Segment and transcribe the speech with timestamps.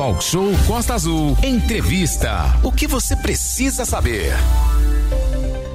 [0.00, 1.36] Talk Show Costa Azul.
[1.44, 2.58] Entrevista.
[2.64, 4.32] O que você precisa saber?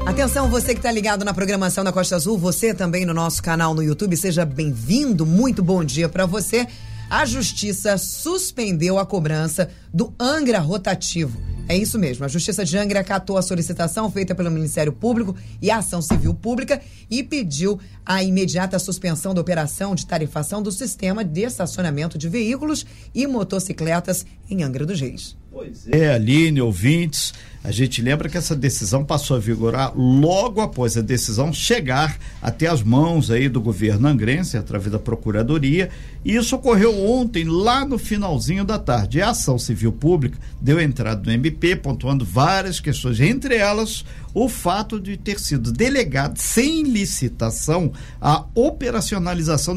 [0.04, 3.76] Atenção, você que está ligado na programação da Costa Azul, você também no nosso canal
[3.76, 5.28] no YouTube, seja bem-vindo.
[5.28, 6.66] Muito bom dia para você.
[7.08, 11.55] A Justiça suspendeu a cobrança do Angra rotativo.
[11.68, 12.24] É isso mesmo.
[12.24, 16.34] A Justiça de Angra acatou a solicitação feita pelo Ministério Público e a Ação Civil
[16.34, 22.30] Pública e pediu a imediata suspensão da operação de tarifação do sistema de estacionamento de
[22.30, 25.36] veículos e motocicletas em Angra dos Reis.
[25.56, 30.98] Pois é, Aline, ouvintes, a gente lembra que essa decisão passou a vigorar logo após
[30.98, 35.90] a decisão chegar até as mãos aí do governo angrense, através da Procuradoria,
[36.26, 39.22] e isso ocorreu ontem, lá no finalzinho da tarde.
[39.22, 45.00] A ação civil pública deu entrada no MP, pontuando várias questões, entre elas o fato
[45.00, 49.74] de ter sido delegado sem licitação a operacionalização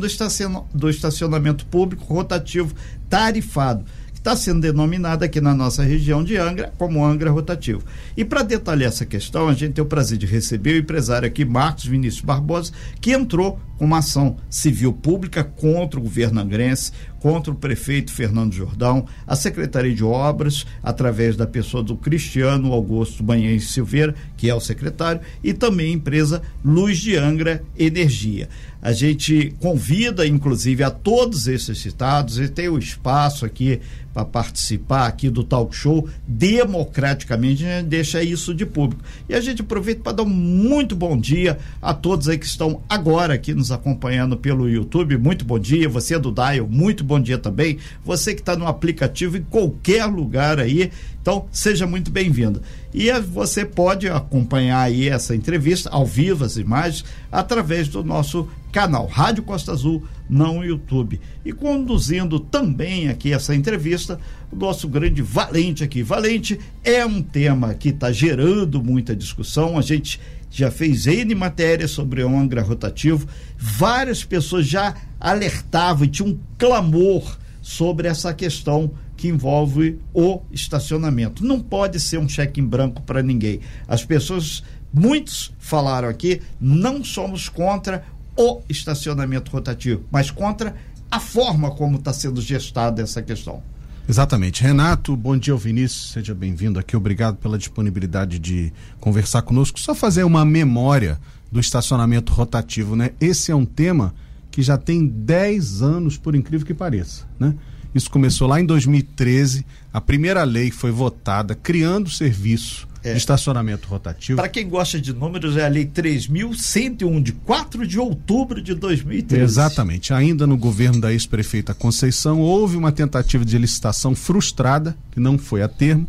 [0.74, 2.74] do estacionamento público rotativo
[3.08, 3.84] tarifado
[4.18, 7.82] está sendo denominada aqui na nossa região de Angra como Angra Rotativo.
[8.18, 11.44] E para detalhar essa questão, a gente tem o prazer de receber o empresário aqui,
[11.44, 17.52] Marcos Vinícius Barbosa, que entrou com uma ação civil pública contra o governo angrense, contra
[17.52, 23.70] o prefeito Fernando Jordão, a Secretaria de Obras, através da pessoa do Cristiano Augusto Banhães
[23.70, 28.48] Silveira, que é o secretário, e também a empresa Luz de Angra Energia.
[28.82, 33.80] A gente convida, inclusive, a todos esses citados, e tem o espaço aqui
[34.14, 39.02] para participar aqui do talk show democraticamente, a gente deixa isso de público.
[39.28, 42.82] E a gente aproveita para dar um muito bom dia a todos aí que estão
[42.88, 45.18] agora aqui nos acompanhando pelo YouTube.
[45.18, 45.88] Muito bom dia.
[45.88, 47.78] Você é do Dial, muito bom dia também.
[48.04, 50.90] Você que está no aplicativo em qualquer lugar aí.
[51.20, 52.62] Então, seja muito bem-vindo.
[52.94, 59.06] E você pode acompanhar aí essa entrevista ao vivo, as imagens, através do nosso canal
[59.06, 61.20] Rádio Costa Azul, não YouTube.
[61.44, 64.18] E conduzindo também aqui essa entrevista,
[64.52, 66.02] o nosso grande Valente aqui.
[66.02, 69.78] Valente é um tema que está gerando muita discussão.
[69.78, 73.26] A gente já fez N matérias sobre o Angra rotativo.
[73.56, 81.44] Várias pessoas já alertavam e tinham um clamor sobre essa questão que envolve o estacionamento.
[81.44, 83.60] Não pode ser um cheque em branco para ninguém.
[83.86, 84.62] As pessoas,
[84.94, 88.04] muitos falaram aqui, não somos contra
[88.38, 90.76] o estacionamento rotativo, mas contra
[91.10, 93.60] a forma como está sendo gestada essa questão.
[94.08, 94.62] Exatamente.
[94.62, 96.96] Renato, bom dia Vinícius, seja bem-vindo aqui.
[96.96, 99.80] Obrigado pela disponibilidade de conversar conosco.
[99.80, 101.18] Só fazer uma memória
[101.50, 103.10] do estacionamento rotativo, né?
[103.20, 104.14] Esse é um tema
[104.50, 107.54] que já tem 10 anos, por incrível que pareça, né?
[107.94, 109.66] Isso começou lá em 2013.
[109.92, 113.12] A primeira lei foi votada criando o serviço é.
[113.12, 114.36] de estacionamento rotativo.
[114.36, 119.42] Para quem gosta de números, é a Lei 3.101, de 4 de outubro de 2013.
[119.42, 120.12] Exatamente.
[120.12, 125.62] Ainda no governo da ex-prefeita Conceição, houve uma tentativa de licitação frustrada, que não foi
[125.62, 126.08] a termo.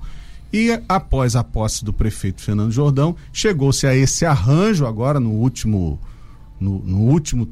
[0.52, 6.00] E após a posse do prefeito Fernando Jordão, chegou-se a esse arranjo agora no último
[6.60, 7.48] no, no, último,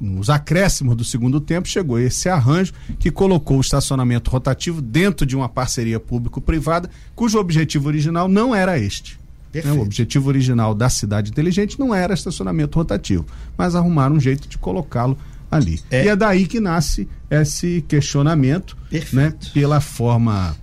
[0.00, 5.36] nos acréscimos do segundo tempo, chegou esse arranjo que colocou o estacionamento rotativo dentro de
[5.36, 9.18] uma parceria público-privada, cujo objetivo original não era este.
[9.52, 9.72] Né?
[9.72, 13.26] O objetivo original da cidade inteligente não era estacionamento rotativo,
[13.58, 15.18] mas arrumaram um jeito de colocá-lo
[15.50, 15.80] ali.
[15.90, 16.04] É.
[16.04, 18.76] E é daí que nasce esse questionamento,
[19.12, 19.34] né?
[19.52, 20.56] Pela forma,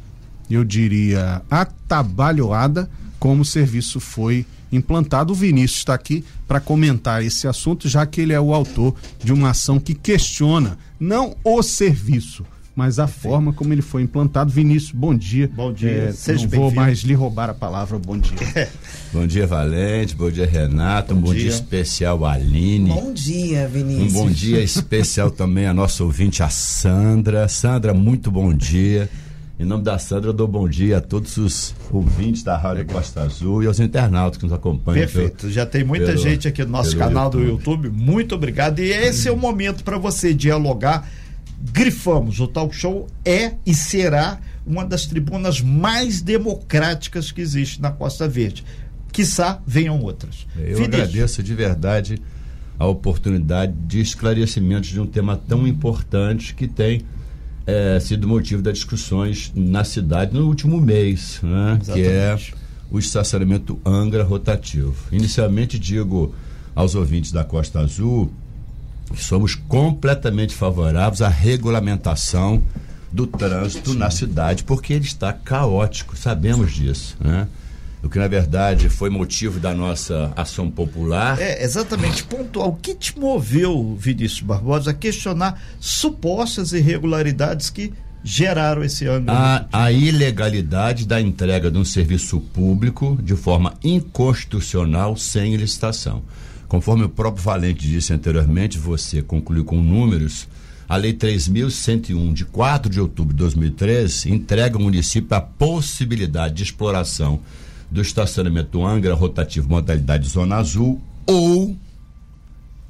[0.49, 2.89] eu diria, atabalhoada
[3.19, 5.33] como o serviço foi implantado.
[5.33, 9.33] O Vinícius está aqui para comentar esse assunto, já que ele é o autor de
[9.33, 12.44] uma ação que questiona não o serviço,
[12.75, 14.51] mas a forma como ele foi implantado.
[14.51, 15.50] Vinícius, bom dia.
[15.51, 15.89] Bom dia.
[15.89, 17.97] É, não vou mais lhe roubar a palavra.
[17.97, 18.69] Bom dia.
[19.11, 20.16] bom dia, Valente.
[20.16, 21.16] Bom dia, Renato.
[21.16, 21.41] Bom um bom dia.
[21.41, 22.89] dia especial, Aline.
[22.89, 24.13] Bom dia, Vinícius.
[24.13, 27.47] Um bom dia especial também a nossa ouvinte, a Sandra.
[27.47, 29.09] Sandra, muito bom dia.
[29.59, 32.97] Em nome da Sandra, eu dou bom dia a todos os ouvintes da Rádio Legal.
[32.97, 35.00] Costa Azul e aos internautas que nos acompanham.
[35.00, 35.38] Perfeito.
[35.38, 37.44] Pelo, Já tem muita pelo, gente aqui no nosso canal YouTube.
[37.44, 37.90] do YouTube.
[37.90, 38.78] Muito obrigado.
[38.79, 41.09] E esse é o momento para você dialogar.
[41.73, 47.90] Grifamos, o talk show é e será uma das tribunas mais democráticas que existe na
[47.90, 48.64] Costa Verde.
[49.11, 50.46] Quissá venham outras.
[50.55, 52.22] Eu agradeço de verdade
[52.78, 57.02] a oportunidade de esclarecimento de um tema tão importante que tem
[57.67, 61.78] é, sido motivo das discussões na cidade no último mês, né?
[61.84, 62.40] que é
[62.90, 64.96] o estacionamento Angra rotativo.
[65.11, 66.34] Inicialmente digo
[66.73, 68.31] aos ouvintes da Costa Azul
[69.14, 72.61] que somos completamente favoráveis à regulamentação
[73.11, 77.47] do trânsito na cidade, porque ele está caótico, sabemos disso, né?
[78.03, 81.40] O que na verdade foi motivo da nossa ação popular.
[81.41, 82.70] É, exatamente, pontual.
[82.70, 87.91] O que te moveu, Vinícius Barbosa, a questionar supostas irregularidades que
[88.23, 89.32] geraram esse ângulo.
[89.32, 96.23] A, a ilegalidade da entrega de um serviço público de forma inconstitucional sem licitação.
[96.67, 100.47] Conforme o próprio Valente disse anteriormente, você concluiu com números,
[100.88, 106.64] a Lei 3.101, de 4 de outubro de 2013, entrega ao município a possibilidade de
[106.64, 107.40] exploração
[107.89, 111.75] do estacionamento Angra rotativo modalidade Zona Azul ou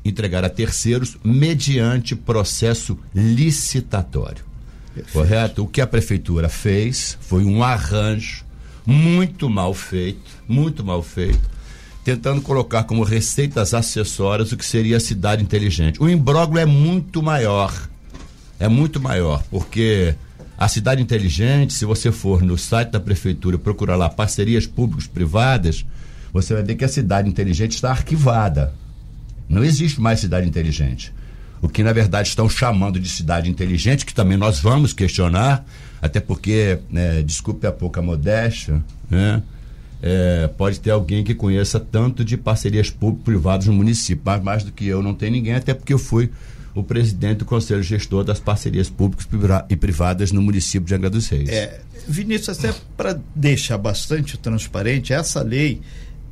[0.03, 4.45] entregar a terceiros mediante processo licitatório.
[4.93, 5.13] Perfeito.
[5.13, 5.63] Correto?
[5.63, 8.45] O que a prefeitura fez foi um arranjo
[8.85, 11.41] muito mal feito, muito mal feito,
[12.03, 16.01] tentando colocar como receitas acessórias o que seria a cidade inteligente.
[16.01, 17.73] O imbróglio é muito maior.
[18.59, 20.15] É muito maior, porque
[20.57, 25.85] a cidade inteligente, se você for no site da prefeitura procurar lá parcerias públicos-privadas,
[26.33, 28.73] você vai ver que a cidade inteligente está arquivada.
[29.47, 31.13] Não existe mais cidade inteligente.
[31.61, 35.63] O que na verdade estão chamando de cidade inteligente, que também nós vamos questionar,
[36.01, 39.43] até porque, né, desculpe a pouca modéstia, né?
[39.99, 44.71] É, pode ter alguém que conheça tanto de parcerias público-privadas no município, mas mais do
[44.71, 46.29] que eu não tem ninguém, até porque eu fui
[46.79, 49.27] o presidente do Conselho Gestor das Parcerias Públicas
[49.69, 51.49] e Privadas no município de Angra dos Reis.
[51.49, 55.81] É, Vinícius, até para deixar bastante transparente, essa lei,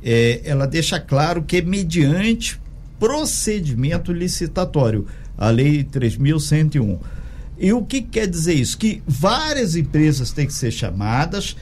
[0.02, 2.60] é, ela deixa claro que é mediante
[2.98, 5.06] procedimento licitatório,
[5.36, 6.98] a Lei 3.101.
[7.58, 8.78] E o que quer dizer isso?
[8.78, 11.56] Que várias empresas têm que ser chamadas,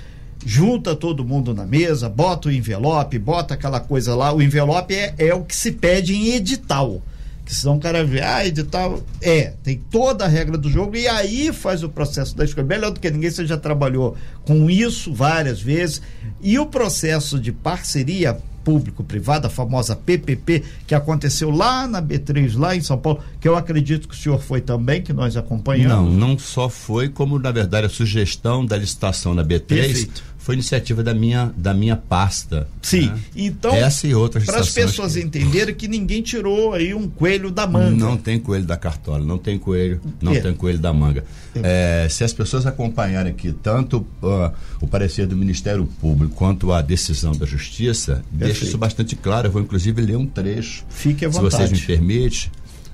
[0.44, 4.32] junta todo mundo na mesa, bota o envelope, bota aquela coisa lá.
[4.32, 7.02] O envelope é, é o que se pede em edital.
[7.44, 9.02] Que senão o cara vê, ah, edital.
[9.20, 12.67] É, tem toda a regra do jogo e aí faz o processo da escolha.
[12.67, 16.00] Melhor do que ninguém, você já trabalhou com isso várias vezes.
[16.41, 22.75] E o processo de parceria público-privada, a famosa PPP, que aconteceu lá na B3, lá
[22.75, 26.11] em São Paulo, que eu acredito que o senhor foi também, que nós acompanhamos.
[26.11, 30.56] Não, não só foi, como na verdade a sugestão da licitação na B3 Perfeito foi
[30.56, 32.69] iniciativa da minha, da minha pasta.
[32.82, 33.06] Sim.
[33.06, 33.19] Né?
[33.35, 35.20] Então, essa e outras Para as pessoas que...
[35.23, 37.96] entenderem que ninguém tirou aí um coelho da manga.
[37.96, 40.41] Não tem coelho da cartola, não tem coelho, não é.
[40.41, 41.25] tem coelho da manga.
[41.55, 42.05] É.
[42.05, 44.52] É, se as pessoas acompanharem aqui tanto uh,
[44.82, 48.37] o parecer do Ministério Público quanto a decisão da Justiça, Perfeito.
[48.37, 49.49] deixa isso bastante claro.
[49.49, 50.85] Eu vou inclusive ler um trecho.
[50.91, 51.52] Fique à vontade.
[51.52, 52.50] Se vocês me permitem.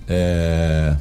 [0.06, 0.96] É,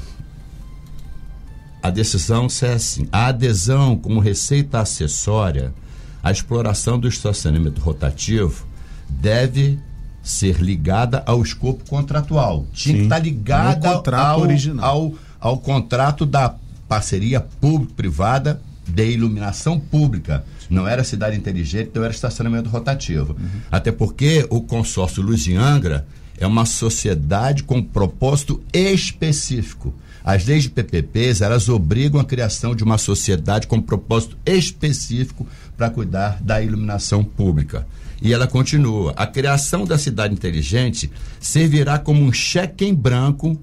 [1.84, 5.72] a decisão é assim: a adesão como receita acessória
[6.22, 8.66] a exploração do estacionamento rotativo
[9.10, 9.80] deve
[10.22, 12.66] ser ligada ao escopo contratual.
[12.74, 14.86] Tinha Sim, que estar tá ligada ao, original.
[14.86, 16.56] Ao, ao contrato da
[16.88, 20.44] parceria público-privada de iluminação pública.
[20.70, 23.36] Não era cidade inteligente, não era estacionamento rotativo.
[23.40, 23.62] Uhum.
[23.72, 26.06] Até porque o consórcio Luz Angra
[26.38, 29.94] é uma sociedade com propósito específico.
[30.24, 35.48] As leis de PPPs, elas obrigam a criação de uma sociedade com propósito específico
[35.80, 37.88] para cuidar da iluminação pública.
[38.22, 41.10] E ela continua: a criação da cidade inteligente
[41.40, 43.58] servirá como um cheque em branco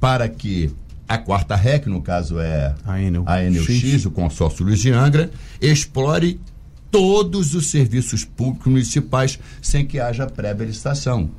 [0.00, 0.70] para que
[1.08, 3.80] a quarta REC, no caso é a Enel, a Enel X.
[3.80, 5.30] X, o consórcio Luiz de Angra,
[5.62, 6.40] explore
[6.90, 11.30] todos os serviços públicos municipais sem que haja pré-licitação.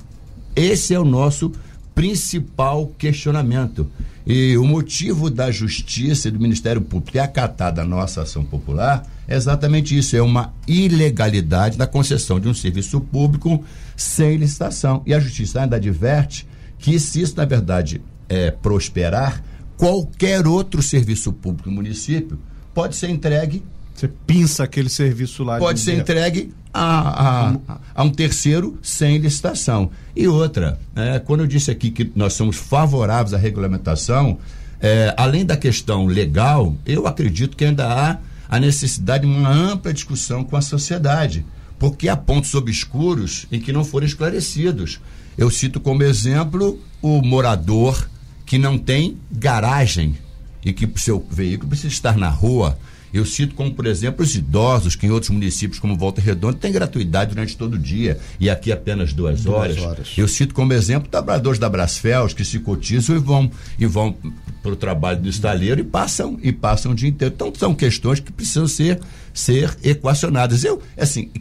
[0.55, 1.51] Esse é o nosso
[1.93, 3.91] principal questionamento.
[4.25, 9.05] E o motivo da justiça e do Ministério Público ter acatado a nossa ação popular
[9.27, 13.63] é exatamente isso: é uma ilegalidade na concessão de um serviço público
[13.95, 15.01] sem licitação.
[15.05, 16.47] E a justiça ainda adverte
[16.77, 19.43] que, se isso, na verdade, é, prosperar,
[19.77, 22.37] qualquer outro serviço público no município
[22.73, 23.63] pode ser entregue
[23.99, 25.57] você pinça aquele serviço lá.
[25.57, 29.91] Pode ser entregue a, a, a, um terceiro sem licitação.
[30.15, 34.37] E outra, é, quando eu disse aqui que nós somos favoráveis à regulamentação,
[34.79, 39.93] é, além da questão legal, eu acredito que ainda há a necessidade de uma ampla
[39.93, 41.45] discussão com a sociedade,
[41.77, 44.99] porque há pontos obscuros em que não foram esclarecidos.
[45.37, 48.09] Eu cito como exemplo o morador
[48.45, 50.17] que não tem garagem
[50.65, 52.77] e que o seu veículo precisa estar na rua
[53.13, 56.71] eu cito como, por exemplo, os idosos, que em outros municípios, como Volta Redonda, tem
[56.71, 59.77] gratuidade durante todo o dia, e aqui apenas duas, duas horas.
[59.77, 60.13] horas.
[60.17, 64.15] Eu cito como exemplo trabalhadores da Brasfels, que se cotizam e vão, e vão
[64.61, 67.33] para o trabalho do estaleiro e passam, e passam o dia inteiro.
[67.33, 68.99] Então, são questões que precisam ser,
[69.33, 70.63] ser equacionadas.
[70.63, 71.31] Eu, assim,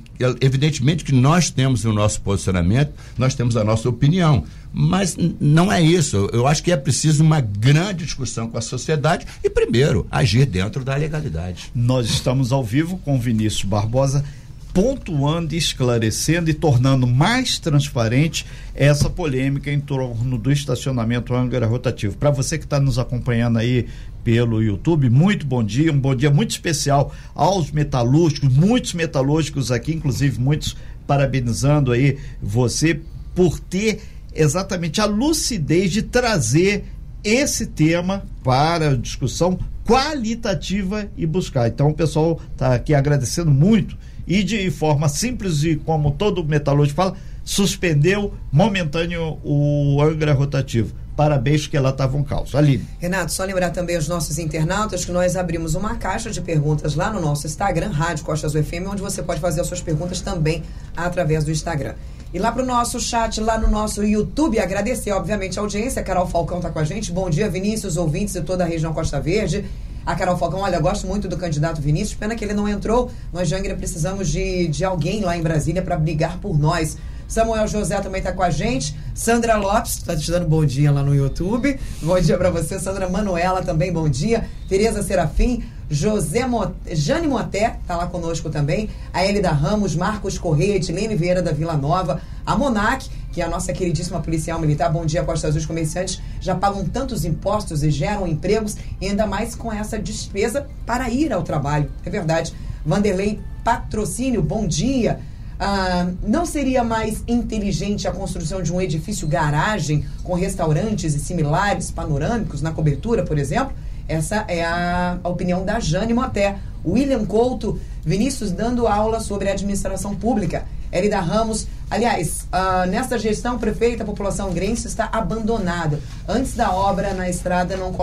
[0.41, 5.81] evidentemente que nós temos o nosso posicionamento, nós temos a nossa opinião, mas não é
[5.81, 6.29] isso.
[6.33, 10.85] Eu acho que é preciso uma grande discussão com a sociedade e, primeiro, agir dentro
[10.85, 11.71] da legalidade.
[11.75, 14.25] Nós estamos ao vivo com Vinícius Barbosa
[14.73, 22.17] pontuando, esclarecendo e tornando mais transparente essa polêmica em torno do estacionamento Angra rotativo.
[22.17, 23.87] Para você que está nos acompanhando aí
[24.23, 29.95] pelo YouTube, muito bom dia, um bom dia muito especial aos metalúrgicos, muitos metalúrgicos aqui,
[29.95, 30.77] inclusive muitos
[31.09, 33.01] parabenizando aí você
[33.35, 34.01] por ter
[34.35, 36.85] exatamente a lucidez de trazer
[37.23, 41.69] esse tema para discussão qualitativa e buscar.
[41.69, 46.97] Então o pessoal está aqui agradecendo muito e de forma simples e como todo metalúrgico
[46.97, 50.95] fala, suspendeu momentâneo o Angra rotativo.
[51.17, 52.55] Parabéns que ela estava um caos.
[52.55, 52.87] Aline.
[53.01, 57.11] Renato, só lembrar também aos nossos internautas que nós abrimos uma caixa de perguntas lá
[57.11, 60.63] no nosso Instagram, Rádio Costas UFM, onde você pode fazer as suas perguntas também
[60.97, 61.95] através do Instagram.
[62.33, 66.03] E lá pro nosso chat, lá no nosso YouTube, agradecer, obviamente, a audiência.
[66.03, 67.11] A Carol Falcão tá com a gente.
[67.11, 69.65] Bom dia, Vinícius, ouvintes de toda a região Costa Verde.
[70.05, 73.11] A Carol Falcão, olha, gosto muito do candidato Vinícius, pena que ele não entrou.
[73.33, 76.99] Nós, Jangra, precisamos de, de alguém lá em Brasília para brigar por nós.
[77.27, 78.95] Samuel José também está com a gente.
[79.15, 81.79] Sandra Lopes, está te dando bom dia lá no YouTube.
[82.03, 82.79] Bom dia para você.
[82.79, 84.49] Sandra Manuela também, bom dia.
[84.69, 85.63] Tereza Serafim.
[85.91, 86.75] José Mot...
[86.91, 91.77] Jane Moté está lá conosco também, a Elida Ramos, Marcos Correia, Etilene Vieira da Vila
[91.77, 94.93] Nova, a Monac, que é a nossa queridíssima policial militar.
[94.93, 95.61] Bom dia, Costa Azul.
[95.61, 100.67] Os comerciantes já pagam tantos impostos e geram empregos, e ainda mais com essa despesa
[100.85, 101.91] para ir ao trabalho.
[102.05, 102.53] É verdade.
[102.85, 105.21] Vanderlei Patrocínio, bom dia.
[105.61, 111.91] Ah, não seria mais inteligente a construção de um edifício garagem com restaurantes e similares
[111.91, 113.75] panorâmicos na cobertura, por exemplo?
[114.09, 116.57] Essa é a, opinião da Jane Moté.
[116.85, 120.65] William Couto, Vinícius dando aula sobre administração pública.
[120.91, 126.01] Elida Ramos, aliás, uh, nesta gestão prefeita, a população grense está abandonada.
[126.27, 127.95] Antes da obra na estrada não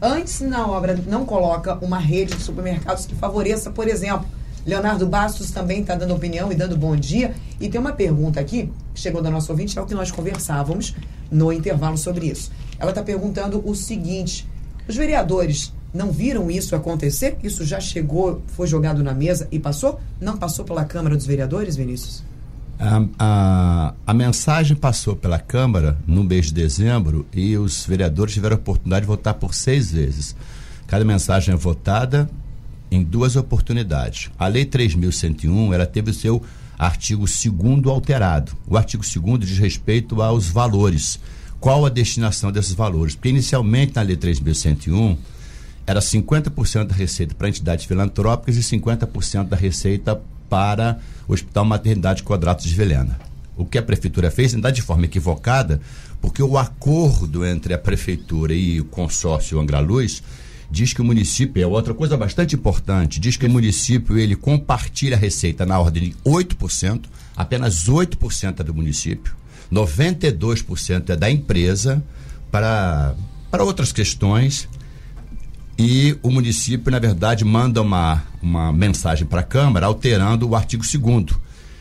[0.00, 4.26] antes na obra não coloca uma rede de supermercados que favoreça, por exemplo.
[4.64, 7.34] Leonardo Bastos também está dando opinião e dando bom dia.
[7.60, 10.94] E tem uma pergunta aqui, chegou da nossa ouvinte, é o que nós conversávamos
[11.30, 12.50] no intervalo sobre isso.
[12.78, 14.48] Ela está perguntando o seguinte:
[14.90, 17.38] os vereadores não viram isso acontecer?
[17.42, 20.00] Isso já chegou, foi jogado na mesa e passou?
[20.20, 22.22] Não passou pela Câmara dos Vereadores, Vinícius?
[22.78, 28.56] A, a, a, mensagem passou pela Câmara no mês de dezembro e os vereadores tiveram
[28.56, 30.34] a oportunidade de votar por seis vezes.
[30.86, 32.28] Cada mensagem é votada
[32.90, 34.30] em duas oportunidades.
[34.38, 36.42] A Lei 3.101 ela teve o seu
[36.78, 38.52] artigo 2 alterado.
[38.66, 41.20] O artigo 2 diz respeito aos valores
[41.60, 43.14] qual a destinação desses valores.
[43.14, 45.16] Porque inicialmente na Lei 3.101
[45.86, 50.98] era 50% da receita para entidades filantrópicas e 50% da receita para
[51.28, 53.18] o Hospital Maternidade Quadratos de Velena.
[53.56, 55.80] O que a prefeitura fez, ainda de forma equivocada,
[56.20, 60.22] porque o acordo entre a prefeitura e o consórcio Angra Luz
[60.70, 65.16] diz que o município, é outra coisa bastante importante, diz que o município ele compartilha
[65.16, 69.39] a receita na ordem de 8%, apenas 8% é do município.
[69.72, 72.02] 92% é da empresa
[72.50, 73.14] para,
[73.50, 74.68] para outras questões.
[75.78, 80.84] E o município, na verdade, manda uma, uma mensagem para a Câmara alterando o artigo
[80.84, 81.38] 2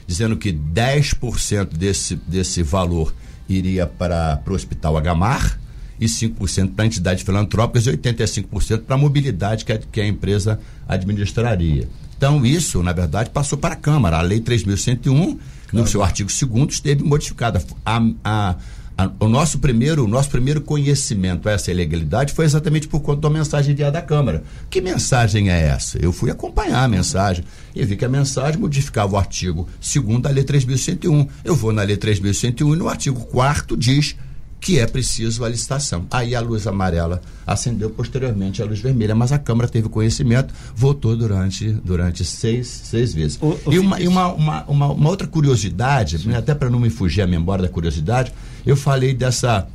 [0.08, 3.14] dizendo que 10% desse, desse valor
[3.48, 5.60] iria para o Hospital Agamar
[6.00, 10.60] e 5% para entidades filantrópicas e 85% para a mobilidade que a, que a empresa
[10.88, 11.88] administraria.
[12.18, 14.18] Então, isso, na verdade, passou para a Câmara.
[14.18, 15.38] A Lei 3.101
[15.72, 17.64] no seu artigo 2 esteve modificada.
[17.86, 18.56] A, a,
[18.98, 23.22] a, o nosso primeiro, o nosso primeiro conhecimento a essa ilegalidade foi exatamente por conta
[23.22, 24.44] da mensagem enviada à Câmara.
[24.70, 25.98] Que mensagem é essa?
[25.98, 27.44] Eu fui acompanhar a mensagem
[27.76, 31.28] e vi que a mensagem modificava o artigo 2 da Lei 3.101.
[31.44, 34.16] Eu vou na Lei 3.101 e no artigo 4 diz
[34.60, 36.06] que é preciso a licitação.
[36.12, 41.16] Aí a luz amarela acendeu posteriormente a luz vermelha, mas a Câmara teve conhecimento, votou
[41.16, 43.40] durante, durante seis, seis vezes.
[43.42, 46.80] O, o e uma, e uma, uma, uma, uma, outra curiosidade, né, até para não
[46.80, 48.34] me fugir a memória da curiosidade,
[48.66, 49.68] eu falei dessa,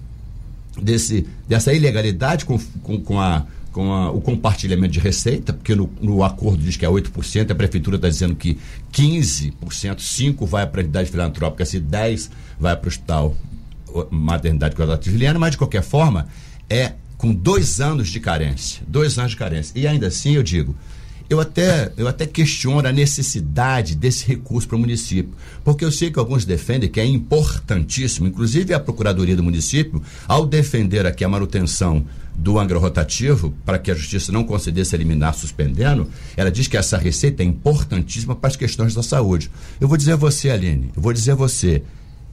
[0.81, 5.91] desse, dessa ilegalidade com, com, com a com a, o compartilhamento de receita, porque no,
[6.01, 8.57] no acordo diz que é 8%, a prefeitura está dizendo que
[8.93, 9.53] 15%,
[9.97, 13.37] 5% vai para a entidade filantrópica, se 10% vai para o hospital
[14.11, 16.29] maternidade quadratilhana, mas de qualquer forma
[16.69, 19.73] é com dois anos de carência, dois anos de carência.
[19.79, 20.75] E ainda assim eu digo,
[21.29, 25.33] eu até, eu até questiono a necessidade desse recurso para o município,
[25.65, 30.45] porque eu sei que alguns defendem que é importantíssimo, inclusive a Procuradoria do município, ao
[30.45, 32.05] defender aqui a manutenção
[32.37, 36.99] do Angra rotativo, para que a justiça não concedesse eliminar suspendendo, ela diz que essa
[36.99, 39.51] receita é importantíssima para as questões da saúde.
[39.81, 41.83] Eu vou dizer a você, Aline, eu vou dizer a você,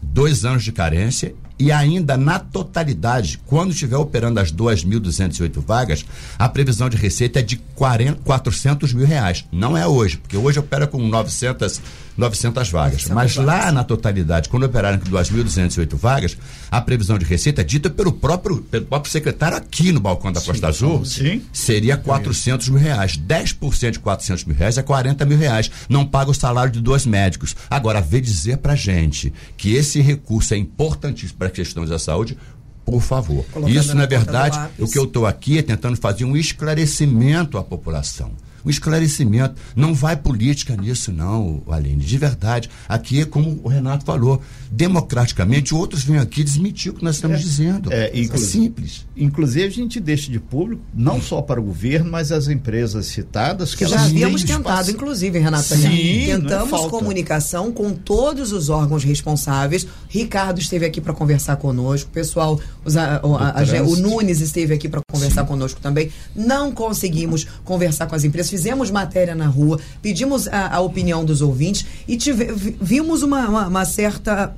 [0.02, 6.06] dois anos de carência E ainda na totalidade, quando estiver operando as 2.208 vagas,
[6.38, 9.46] a previsão de receita é de 40, 400 mil reais.
[9.52, 11.82] Não é hoje, porque hoje opera com 900,
[12.18, 13.08] 900 vagas.
[13.08, 13.66] 900 Mas vagas.
[13.66, 16.38] lá na totalidade, quando operarem com 2.208 vagas,
[16.72, 20.48] a previsão de receita, dita pelo próprio, pelo próprio secretário aqui no balcão da sim,
[20.48, 21.44] Costa Azul, sim.
[21.54, 23.18] seria 400 mil reais.
[23.18, 25.70] 10% de 400 mil reais é 40 mil reais.
[25.88, 27.56] Não paga o salário de dois médicos.
[27.70, 32.38] Agora, vê dizer pra gente que esse recurso é importantíssimo para questões da saúde,
[32.86, 33.46] por favor.
[33.52, 37.64] Colocando Isso, na verdade, o que eu estou aqui é tentando fazer um esclarecimento à
[37.64, 38.32] população
[38.66, 39.56] um esclarecimento.
[39.76, 42.04] Não vai política nisso, não, Aline.
[42.04, 42.70] De verdade.
[42.88, 44.42] Aqui é como o Renato falou.
[44.72, 47.92] Democraticamente, outros vêm aqui desmentir o que nós estamos é, dizendo.
[47.92, 49.06] É, é simples.
[49.16, 53.76] Inclusive, a gente deixa de público, não só para o governo, mas as empresas citadas.
[53.76, 54.92] Que, que já havíamos tentado, espaço.
[54.92, 55.64] inclusive, Renato.
[55.64, 59.88] Sim, é Tentamos comunicação com todos os órgãos responsáveis.
[60.08, 62.10] Ricardo esteve aqui para conversar conosco.
[62.10, 65.48] O pessoal, os, a, a, a, o Nunes esteve aqui para conversar Sim.
[65.48, 66.12] conosco também.
[66.36, 71.42] Não conseguimos conversar com as empresas fizemos matéria na rua, pedimos a, a opinião dos
[71.42, 74.54] ouvintes e tive, vimos uma, uma, uma certa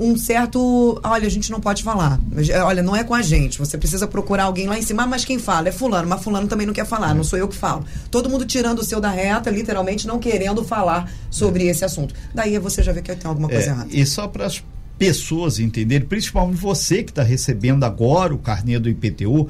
[0.00, 1.00] um certo.
[1.02, 2.20] Olha, a gente não pode falar.
[2.64, 3.58] Olha, não é com a gente.
[3.58, 5.02] Você precisa procurar alguém lá em cima.
[5.02, 6.08] Ah, mas quem fala é Fulano.
[6.08, 7.12] Mas Fulano também não quer falar.
[7.16, 7.84] Não sou eu que falo.
[8.08, 12.14] Todo mundo tirando o seu da reta, literalmente não querendo falar sobre esse assunto.
[12.32, 13.88] Daí você já vê que tem alguma coisa é, errada.
[13.90, 14.62] E só para as
[14.96, 19.48] pessoas entenderem, principalmente você que está recebendo agora o carnê do IPTU,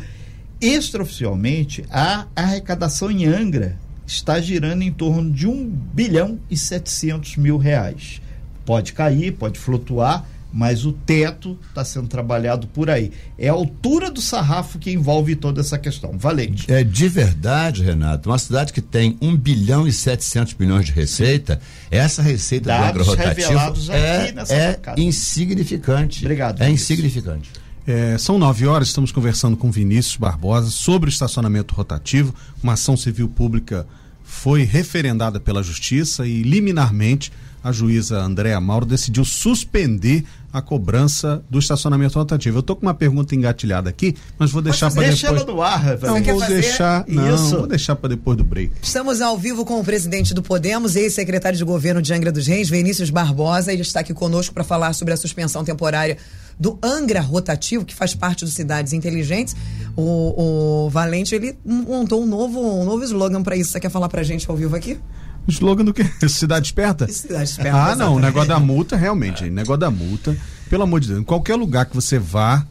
[0.61, 7.59] extraoficialmente, a arrecadação em Angra está girando em torno de 1 bilhão e 700 mil
[7.59, 8.21] reais.
[8.65, 13.13] Pode cair, pode flutuar, mas o teto está sendo trabalhado por aí.
[13.39, 16.17] É a altura do sarrafo que envolve toda essa questão.
[16.17, 16.71] Valente.
[16.73, 21.61] É de verdade, Renato, uma cidade que tem 1 bilhão e 700 milhões de receita,
[21.91, 26.25] essa receita Dados do agrorotativo é, é insignificante.
[26.25, 26.63] Obrigado.
[26.63, 27.51] É insignificante.
[27.89, 32.35] É, são nove horas, estamos conversando com Vinícius Barbosa sobre o estacionamento rotativo.
[32.63, 33.87] Uma ação civil pública
[34.23, 37.33] foi referendada pela Justiça e, liminarmente,
[37.65, 42.59] a juíza Andréa Mauro decidiu suspender a cobrança do estacionamento rotativo.
[42.59, 45.21] Eu estou com uma pergunta engatilhada aqui, mas vou deixar para depois.
[45.21, 47.57] Deixa ela no ar, Não, vou deixar, não, Isso.
[47.57, 48.73] vou deixar para depois do break.
[48.83, 52.69] Estamos ao vivo com o presidente do Podemos, ex-secretário de governo de Angra dos Reis,
[52.69, 53.73] Vinícius Barbosa.
[53.73, 56.19] Ele está aqui conosco para falar sobre a suspensão temporária
[56.59, 59.55] do Angra Rotativo, que faz parte do Cidades Inteligentes.
[59.97, 63.71] O, o Valente, ele montou um novo, um novo slogan para isso.
[63.71, 64.99] Você quer falar para a gente ao vivo aqui?
[65.47, 66.05] Slogan do que?
[66.29, 67.11] Cidade esperta?
[67.11, 67.93] Cidade esperta.
[67.93, 68.17] Ah, não.
[68.17, 69.45] O negócio da multa, realmente.
[69.45, 70.37] O negócio da multa,
[70.69, 72.67] pelo amor de Deus, em qualquer lugar que você vá,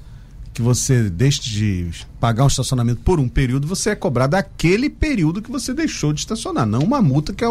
[0.54, 5.42] que você deixe de pagar um estacionamento por um período, você é cobrado aquele período
[5.42, 7.48] que você deixou de estacionar, não uma multa que é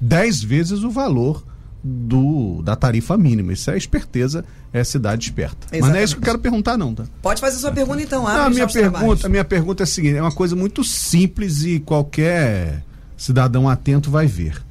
[0.00, 1.44] 10 vezes o valor
[1.84, 3.52] do, da tarifa mínima.
[3.52, 4.42] Isso é esperteza,
[4.72, 5.66] é cidade esperta.
[5.66, 5.82] Exatamente.
[5.82, 7.04] Mas não é isso que eu quero perguntar, não, tá?
[7.20, 8.22] Pode fazer sua pergunta então.
[8.22, 11.62] Não, a minha pergunta, a minha pergunta é a seguinte: é uma coisa muito simples
[11.64, 12.82] e qualquer
[13.16, 14.62] cidadão atento vai ver.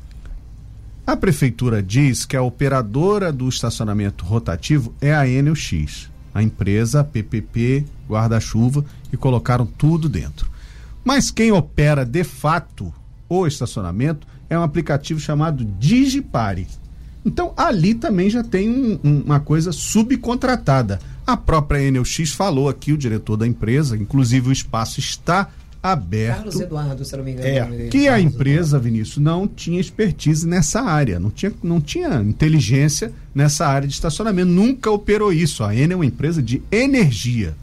[1.06, 7.04] A prefeitura diz que a operadora do estacionamento rotativo é a Enel X, a empresa
[7.04, 10.50] PPP guarda-chuva e colocaram tudo dentro.
[11.04, 12.92] Mas quem opera de fato
[13.28, 16.68] o estacionamento é um aplicativo chamado Digipare
[17.26, 21.00] então ali também já tem um, um, uma coisa subcontratada.
[21.26, 25.50] A própria Enel X falou aqui, o diretor da empresa, inclusive o espaço está
[25.82, 26.38] aberto.
[26.38, 27.76] Carlos Eduardo, se não me engano.
[27.76, 28.84] É, que a empresa, Eduardo.
[28.86, 34.50] Vinícius, não tinha expertise nessa área, não tinha, não tinha inteligência nessa área de estacionamento,
[34.50, 35.64] nunca operou isso.
[35.64, 37.56] A Enel é uma empresa de energia.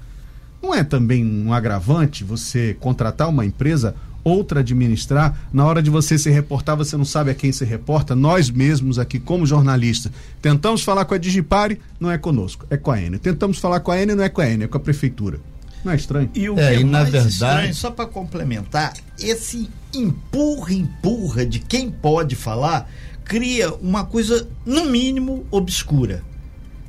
[0.62, 5.38] Não é também um agravante você contratar uma empresa outra administrar.
[5.52, 8.14] Na hora de você se reportar, você não sabe a quem se reporta.
[8.14, 12.90] Nós mesmos aqui, como jornalistas, tentamos falar com a Digipare, não é conosco, é com
[12.90, 13.20] a Enel.
[13.20, 15.40] Tentamos falar com a Enel, não é com a Enel, é com a prefeitura.
[15.84, 16.30] Não é estranho?
[16.34, 17.32] E o é, que é, e mais verdade...
[17.32, 22.90] estranho, só para complementar, esse empurra, empurra de quem pode falar,
[23.24, 26.22] cria uma coisa, no mínimo, obscura.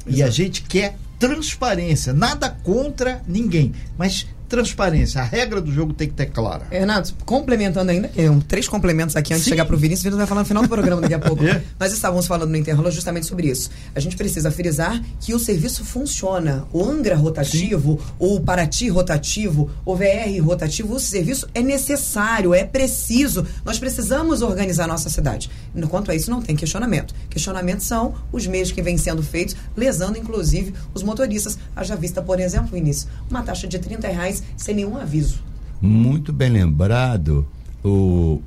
[0.06, 0.17] Exato.
[0.17, 5.22] E a gente quer transparência, nada contra ninguém, mas transparência.
[5.22, 6.68] A regra do jogo tem que ter clara.
[6.70, 8.12] Renato, complementando ainda,
[8.50, 9.52] três complementos aqui antes Sim.
[9.52, 10.02] de chegar para o Vinícius.
[10.02, 11.42] O Vinícius vai falar no final do programa daqui a pouco.
[11.48, 11.64] é.
[11.80, 13.70] Mas estávamos falando no intervalo justamente sobre isso.
[13.96, 16.66] A gente precisa frisar que o serviço funciona.
[16.74, 18.14] O Angra rotativo, Sim.
[18.20, 23.48] o Paraty rotativo, o VR rotativo, o serviço é necessário, é preciso.
[23.64, 25.50] Nós precisamos organizar a nossa cidade.
[25.74, 27.16] Enquanto a isso, não tem questionamento.
[27.30, 31.58] Questionamentos são os meios que vêm sendo feitos, lesando inclusive os motoristas.
[31.74, 35.43] Haja vista, por exemplo, Vinícius, uma taxa de 30 reais sem nenhum aviso.
[35.82, 37.45] Muito bem lembrado.
[37.84, 38.41] O,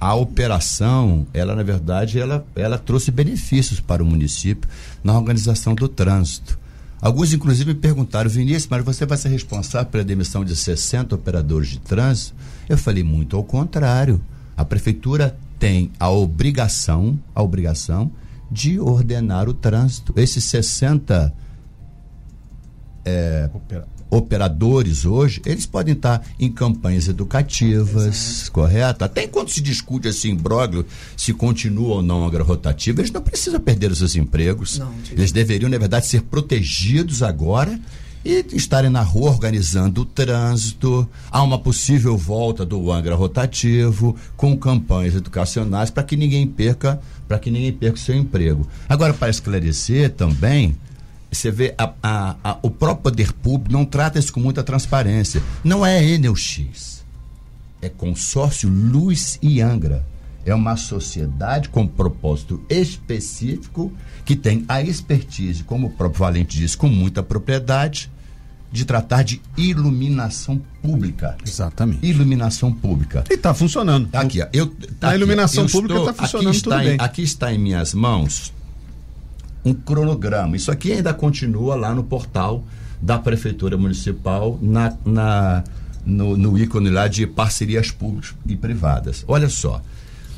[0.00, 4.68] a operação, ela na verdade, ela, ela trouxe benefícios para o município
[5.02, 6.58] na organização do trânsito.
[7.00, 11.68] Alguns, inclusive, me perguntaram, Vinícius, mas você vai ser responsável pela demissão de 60 operadores
[11.68, 12.34] de trânsito?
[12.68, 14.20] Eu falei, muito ao contrário.
[14.56, 18.10] A prefeitura tem a obrigação, a obrigação
[18.50, 20.12] de ordenar o trânsito.
[20.16, 21.32] Esses 60
[23.04, 23.48] é,
[24.10, 28.52] operadores hoje, eles podem estar em campanhas educativas, Exato.
[28.52, 29.04] correto?
[29.04, 33.60] Até enquanto se discute esse imbróglio se continua ou não a agrorotativa, eles não precisam
[33.60, 34.78] perder os seus empregos.
[34.78, 37.78] Não, eles deveriam, na verdade, ser protegidos agora
[38.24, 41.08] e estarem na rua organizando o trânsito.
[41.30, 47.38] Há uma possível volta do Angra rotativo com campanhas educacionais para que ninguém perca, para
[47.38, 48.66] que ninguém perca o seu emprego.
[48.88, 50.76] Agora, para esclarecer também,
[51.30, 55.42] você vê a, a, a, o próprio poder público não trata isso com muita transparência.
[55.62, 57.04] Não é Enel X,
[57.82, 60.04] é consórcio Luz e Angra.
[60.44, 63.92] É uma sociedade com propósito específico
[64.24, 68.10] que tem a expertise, como o próprio Valente disse, com muita propriedade,
[68.72, 71.36] de tratar de iluminação pública.
[71.46, 72.06] Exatamente.
[72.06, 73.24] Iluminação pública.
[73.30, 74.08] E está funcionando.
[74.12, 74.66] Aqui, eu,
[74.98, 76.96] tá a iluminação pública está funcionando aqui está tudo em, bem.
[77.00, 78.52] Aqui está em minhas mãos
[79.64, 80.56] um cronograma.
[80.56, 82.64] Isso aqui ainda continua lá no portal
[83.00, 85.64] da Prefeitura Municipal, na, na
[86.04, 89.24] no, no ícone lá de parcerias públicas e privadas.
[89.28, 89.82] Olha só,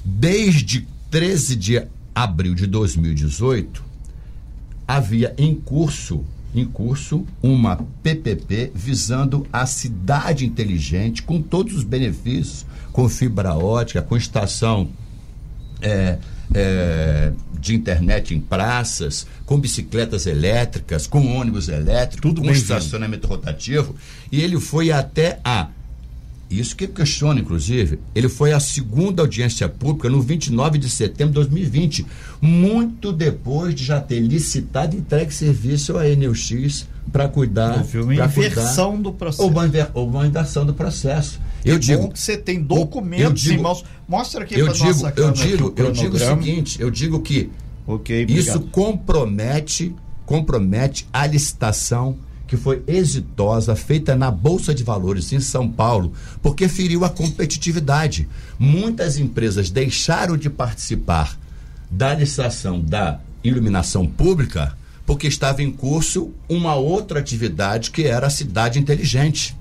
[0.04, 1.82] desde 13 de
[2.14, 3.82] abril de 2018,
[4.86, 12.66] havia em curso em curso uma PPP visando a cidade inteligente com todos os benefícios,
[12.92, 14.88] com fibra ótica, com estação
[15.80, 16.18] é,
[16.54, 23.94] é, de internet em praças, com bicicletas elétricas, com ônibus elétrico, Tudo com estacionamento rotativo.
[24.30, 25.68] E ele foi até a.
[26.50, 31.48] Isso que questiona, inclusive, ele foi à segunda audiência pública no 29 de setembro de
[31.48, 32.04] 2020,
[32.40, 37.78] muito depois de já ter licitado e entregue serviço à NUX para cuidar.
[37.78, 39.42] Houve uma inversão cuidar, do processo.
[39.42, 41.40] Ou uma, inver, ou uma inversão do processo.
[41.64, 43.84] Eu digo que você tem documentos digo, em mãos.
[44.08, 47.50] Mostra aqui para nossa eu digo, eu digo o seguinte, eu digo que
[47.86, 49.94] okay, isso compromete
[50.24, 56.68] compromete a licitação que foi exitosa, feita na Bolsa de Valores em São Paulo, porque
[56.68, 58.28] feriu a competitividade.
[58.58, 61.36] Muitas empresas deixaram de participar
[61.90, 64.76] da licitação da iluminação pública
[65.10, 69.56] porque estava em curso uma outra atividade que era a cidade inteligente.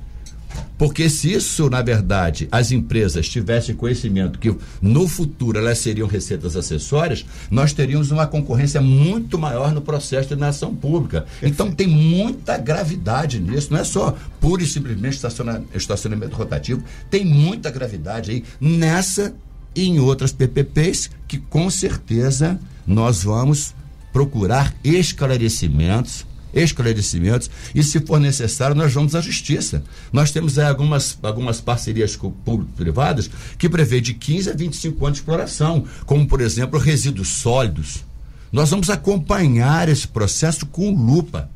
[0.77, 6.55] Porque se isso, na verdade, as empresas tivessem conhecimento que no futuro elas seriam receitas
[6.55, 11.25] acessórias, nós teríamos uma concorrência muito maior no processo de iluminação pública.
[11.43, 17.25] Então tem muita gravidade nisso, não é só pura e simplesmente estacionamento, estacionamento rotativo, tem
[17.25, 19.35] muita gravidade aí nessa
[19.75, 23.75] e em outras PPPs que com certeza nós vamos
[24.11, 29.83] procurar esclarecimentos esclarecimentos e, se for necessário, nós vamos à justiça.
[30.11, 35.21] Nós temos aí algumas, algumas parcerias público-privadas que prevê de 15 a 25 anos de
[35.21, 38.03] exploração, como, por exemplo, resíduos sólidos.
[38.51, 41.49] Nós vamos acompanhar esse processo com lupa.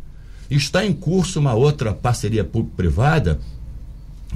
[0.50, 3.40] Está em curso uma outra parceria público-privada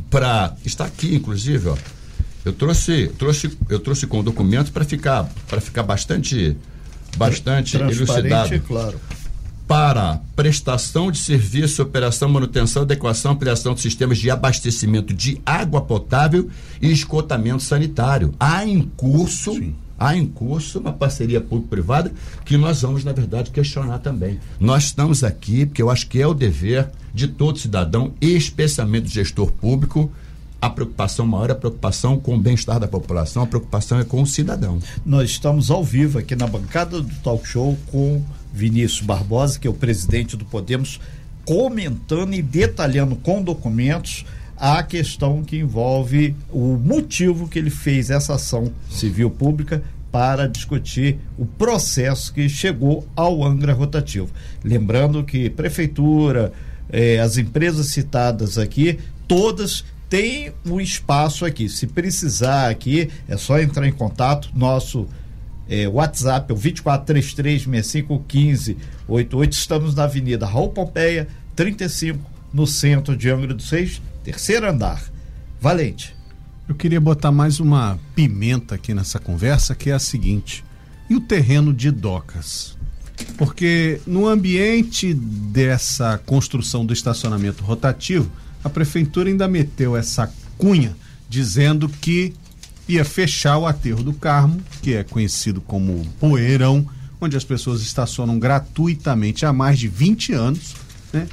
[0.10, 0.56] para.
[0.66, 1.78] Está aqui, inclusive, ó.
[2.44, 6.56] Eu trouxe, trouxe, eu trouxe com documentos para ficar, para ficar bastante,
[7.18, 8.60] bastante elucidado.
[8.62, 9.00] Claro
[9.68, 16.50] para prestação de serviço, operação, manutenção, adequação, ampliação de sistemas de abastecimento de água potável
[16.82, 18.34] e esgotamento sanitário.
[18.40, 19.76] Há em curso, Sim.
[20.00, 22.14] há em curso uma parceria público-privada
[22.46, 24.40] que nós vamos, na verdade, questionar também.
[24.58, 29.06] Nós estamos aqui porque eu acho que é o dever de todo cidadão, e especialmente
[29.06, 30.10] do gestor público,
[30.62, 34.22] a preocupação maior é a preocupação com o bem-estar da população, a preocupação é com
[34.22, 34.80] o cidadão.
[35.06, 38.24] Nós estamos ao vivo aqui na bancada do Talk Show com
[38.58, 41.00] Vinícius Barbosa, que é o presidente do Podemos,
[41.46, 44.26] comentando e detalhando com documentos
[44.58, 51.20] a questão que envolve o motivo que ele fez essa ação civil pública para discutir
[51.38, 54.30] o processo que chegou ao Angra Rotativo.
[54.64, 56.52] Lembrando que prefeitura,
[56.90, 61.70] eh, as empresas citadas aqui, todas têm um espaço aqui.
[61.70, 64.50] Se precisar aqui, é só entrar em contato.
[64.56, 65.08] Nosso
[65.70, 69.52] é, WhatsApp é o 2433651588.
[69.52, 72.20] Estamos na Avenida Raul Pompeia, 35,
[72.54, 75.04] no centro de Angra dos Reis, terceiro andar.
[75.60, 76.16] Valente.
[76.68, 80.64] Eu queria botar mais uma pimenta aqui nessa conversa, que é a seguinte:
[81.10, 82.78] e o terreno de docas?
[83.38, 88.30] Porque no ambiente dessa construção do estacionamento rotativo,
[88.64, 90.96] a prefeitura ainda meteu essa cunha
[91.30, 92.34] dizendo que
[92.88, 96.88] ia fechar o aterro do Carmo, que é conhecido como Poeirão,
[97.20, 100.76] onde as pessoas estacionam gratuitamente há mais de 20 anos.
[101.12, 101.28] né?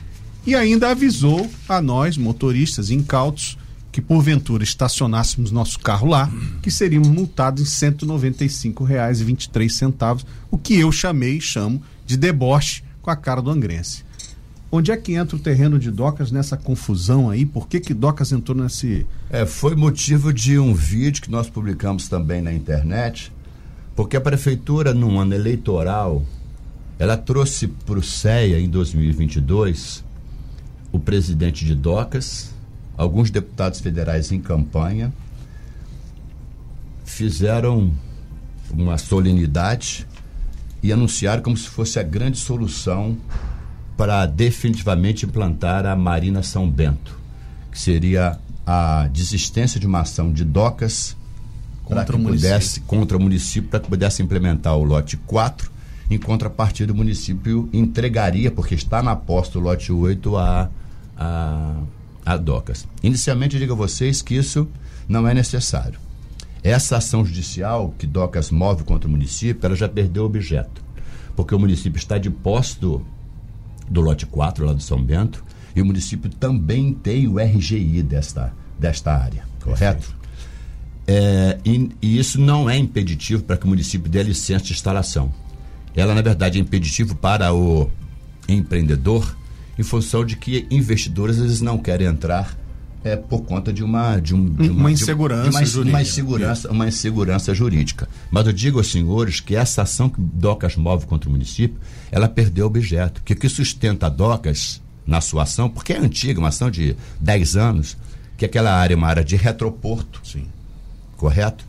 [0.46, 3.56] E ainda avisou a nós, motoristas incautos,
[3.90, 10.90] que porventura estacionássemos nosso carro lá, que seríamos multados em R$ 195,23, o que eu
[10.90, 14.04] chamei e chamo de deboche com a cara do angrense.
[14.76, 17.46] Onde é que entra o terreno de Docas nessa confusão aí?
[17.46, 19.06] Por que que Docas entrou nesse...
[19.30, 23.30] É, foi motivo de um vídeo que nós publicamos também na internet,
[23.94, 26.24] porque a prefeitura, num ano eleitoral,
[26.98, 30.02] ela trouxe para o CEA em 2022
[30.90, 32.50] o presidente de Docas,
[32.96, 35.12] alguns deputados federais em campanha,
[37.04, 37.92] fizeram
[38.72, 40.04] uma solenidade
[40.82, 43.16] e anunciaram como se fosse a grande solução
[43.96, 47.18] para definitivamente implantar a Marina São Bento,
[47.70, 51.16] que seria a desistência de uma ação de docas
[51.84, 55.70] contra o município, contra o município para que pudesse implementar o lote 4,
[56.10, 60.70] em contrapartida o município entregaria, porque está na posta o lote 8 a,
[61.16, 61.76] a,
[62.24, 62.86] a docas.
[63.02, 64.68] Inicialmente eu digo a vocês que isso
[65.08, 65.98] não é necessário.
[66.62, 70.82] Essa ação judicial que Docas move contra o município, ela já perdeu o objeto.
[71.36, 73.04] Porque o município está de posse do,
[73.88, 75.44] do lote 4, lá do São Bento,
[75.74, 80.14] e o município também tem o RGI desta, desta área, correto?
[81.06, 85.32] É, e, e, isso não é impeditivo para que o município dê licença de instalação.
[85.94, 87.90] Ela, na verdade, é impeditivo para o
[88.48, 89.36] empreendedor
[89.78, 92.56] em função de que investidores eles não querem entrar
[93.04, 95.96] é, por conta de uma de, um, de uma, uma, insegurança de uma, jurídica.
[95.96, 98.08] Uma insegurança, uma insegurança jurídica.
[98.30, 101.78] Mas eu digo aos senhores que essa ação que Docas move contra o município,
[102.10, 103.22] ela perdeu o objeto.
[103.22, 106.96] Que o que sustenta a Docas na sua ação, porque é antiga, uma ação de
[107.20, 107.96] 10 anos,
[108.38, 110.20] que aquela área é uma área de retroporto.
[110.24, 110.46] Sim.
[111.18, 111.64] Correto?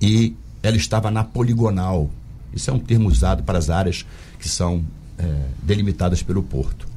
[0.00, 2.10] E ela estava na poligonal.
[2.52, 4.06] Isso é um termo usado para as áreas
[4.38, 4.82] que são
[5.18, 5.24] é,
[5.62, 6.89] delimitadas pelo porto.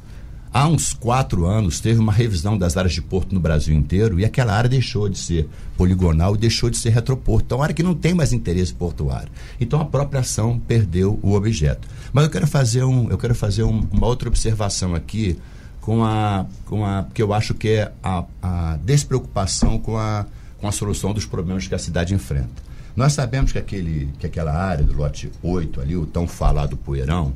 [0.53, 4.25] Há uns quatro anos teve uma revisão das áreas de porto no Brasil inteiro e
[4.25, 7.45] aquela área deixou de ser poligonal e deixou de ser retroporto.
[7.45, 9.29] Então, área que não tem mais interesse portuário.
[9.59, 11.87] Então, a própria ação perdeu o objeto.
[12.13, 15.39] Mas eu quero fazer, um, eu quero fazer um, uma outra observação aqui
[15.81, 20.23] com a, com a que eu acho que é a, a despreocupação com a,
[20.59, 22.61] com a solução dos problemas que a cidade enfrenta.
[22.95, 27.33] Nós sabemos que, aquele, que aquela área do lote 8 ali, o tão falado Poeirão,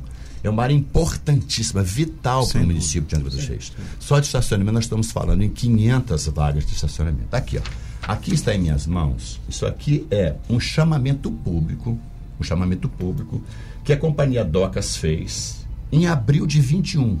[0.48, 3.72] é uma área importantíssima, vital para o município de Angra dos Reis.
[4.00, 7.34] Só de estacionamento nós estamos falando em 500 vagas de estacionamento.
[7.34, 7.62] Aqui, ó.
[8.02, 9.40] Aqui está em minhas mãos.
[9.48, 11.98] Isso aqui é um chamamento público,
[12.40, 13.42] um chamamento público
[13.84, 17.18] que a companhia Docas fez em abril de 21,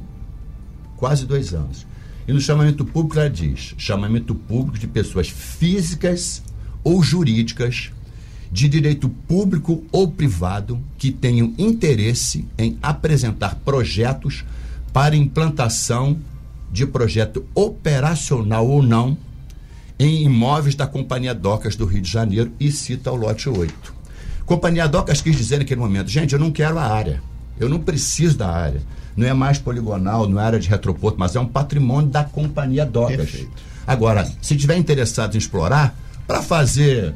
[0.96, 1.86] quase dois anos.
[2.26, 6.42] E no chamamento público ela diz: chamamento público de pessoas físicas
[6.84, 7.90] ou jurídicas
[8.50, 14.44] de direito público ou privado que tenham interesse em apresentar projetos
[14.92, 16.18] para implantação
[16.70, 19.16] de projeto operacional ou não
[19.98, 23.94] em imóveis da Companhia Docas do Rio de Janeiro e cita o lote 8.
[24.46, 27.22] Companhia Docas quis dizer naquele momento, gente, eu não quero a área,
[27.58, 28.80] eu não preciso da área.
[29.16, 32.86] Não é mais poligonal, não é área de retroporto, mas é um patrimônio da Companhia
[32.86, 33.16] Docas.
[33.16, 33.50] Perfeito.
[33.84, 37.14] Agora, se tiver interessado em explorar, para fazer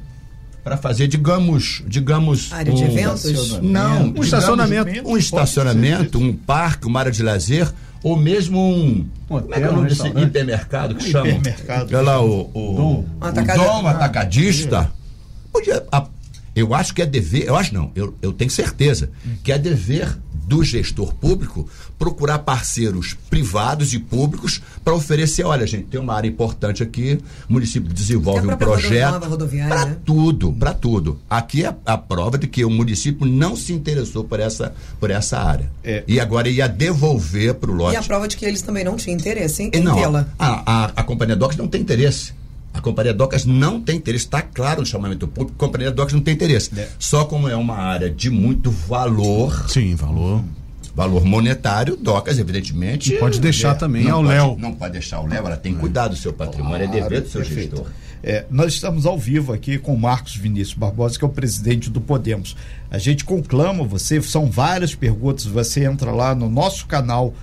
[0.63, 3.61] para fazer, digamos, digamos, área um, de eventos?
[3.61, 7.73] Não, um estacionamento, um estacionamento, um parque, uma área de lazer
[8.03, 11.29] ou mesmo um, Hotel, como é que é o nome desse hipermercado que um chama?
[11.29, 11.97] Hipermercado.
[11.97, 13.05] Olha lá o, o, Dom.
[13.21, 14.91] o Dom atacadista.
[15.53, 16.07] Podia, a,
[16.55, 19.11] eu acho que é dever, eu acho não, eu, eu tenho certeza
[19.43, 25.85] que é dever do gestor público procurar parceiros privados e públicos para oferecer, olha gente,
[25.85, 29.21] tem uma área importante aqui, o município desenvolve um projeto
[29.69, 29.97] para né?
[30.05, 31.19] tudo, para tudo.
[31.31, 35.39] Aqui é a prova de que o município não se interessou por essa, por essa
[35.39, 35.71] área.
[35.85, 36.03] É.
[36.07, 37.95] E agora ia devolver para o lote.
[37.95, 40.27] E a prova de que eles também não tinham interesse em, em não, tê-la.
[40.39, 42.35] a, a, a companhia Docas não tem interesse.
[42.75, 46.21] A Companhia Docas não tem interesse, está claro no chamamento público, a Companhia Docas não
[46.23, 46.71] tem interesse.
[46.79, 46.89] É.
[46.99, 50.43] Só como é uma área de muito valor, Sim, valor.
[50.95, 53.13] valor monetário, Docas, evidentemente.
[53.15, 54.57] E pode deixar também não ao pode- Léo.
[54.59, 57.29] Não pode deixar ao Léo, ela tem que cuidar do seu patrimônio, é dever do
[57.29, 57.77] seu Perfeito.
[57.77, 57.91] gestor.
[58.25, 61.91] É, nós estamos ao vivo aqui com o Marcos Vinícius Barbosa, que é o presidente
[61.91, 62.57] do Podemos.
[62.89, 67.35] A gente conclama você, são várias perguntas, você entra lá no nosso canal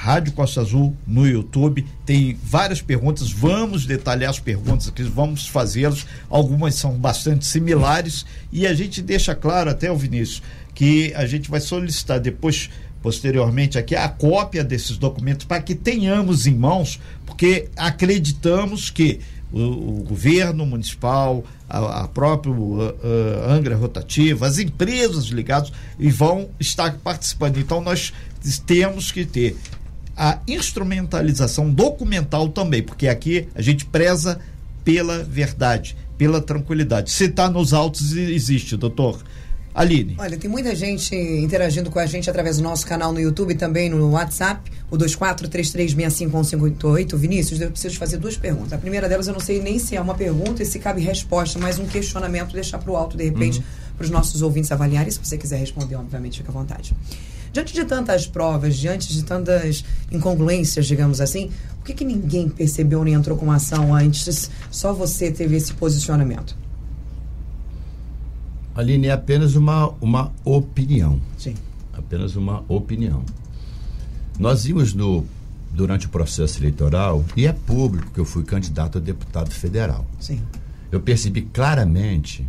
[0.00, 6.06] Rádio Costa Azul no YouTube, tem várias perguntas, vamos detalhar as perguntas aqui, vamos fazê-las,
[6.30, 10.40] algumas são bastante similares e a gente deixa claro até o Vinícius
[10.72, 12.70] que a gente vai solicitar depois
[13.02, 19.18] posteriormente aqui a cópia desses documentos para que tenhamos em mãos, porque acreditamos que
[19.52, 26.08] o, o governo municipal, a, a própria uh, uh, Angra Rotativa, as empresas ligadas e
[26.08, 27.58] vão estar participando.
[27.58, 28.12] Então nós
[28.66, 29.56] temos que ter
[30.18, 34.40] a instrumentalização documental também, porque aqui a gente preza
[34.84, 37.12] pela verdade, pela tranquilidade.
[37.12, 39.22] Se está nos autos, existe, doutor.
[39.74, 40.14] Aline.
[40.18, 43.54] Olha, tem muita gente interagindo com a gente através do nosso canal no YouTube e
[43.54, 47.14] também no WhatsApp, o 2433651588.
[47.14, 48.72] Vinícius, eu preciso fazer duas perguntas.
[48.72, 51.60] A primeira delas eu não sei nem se é uma pergunta e se cabe resposta,
[51.60, 53.64] mas um questionamento, deixar para o alto de repente, uhum.
[53.96, 55.12] para os nossos ouvintes avaliarem.
[55.12, 56.92] Se você quiser responder, obviamente, fica à vontade.
[57.52, 63.02] Diante de tantas provas, diante de tantas incongruências, digamos assim, o que, que ninguém percebeu
[63.02, 64.50] nem entrou com ação antes?
[64.70, 66.56] Só você teve esse posicionamento?
[68.74, 71.20] Aline, é apenas uma, uma opinião.
[71.36, 71.54] Sim.
[71.92, 73.24] Apenas uma opinião.
[74.38, 75.26] Nós vimos no,
[75.72, 80.06] durante o processo eleitoral, e é público que eu fui candidato a deputado federal.
[80.20, 80.40] Sim.
[80.90, 82.46] Eu percebi claramente,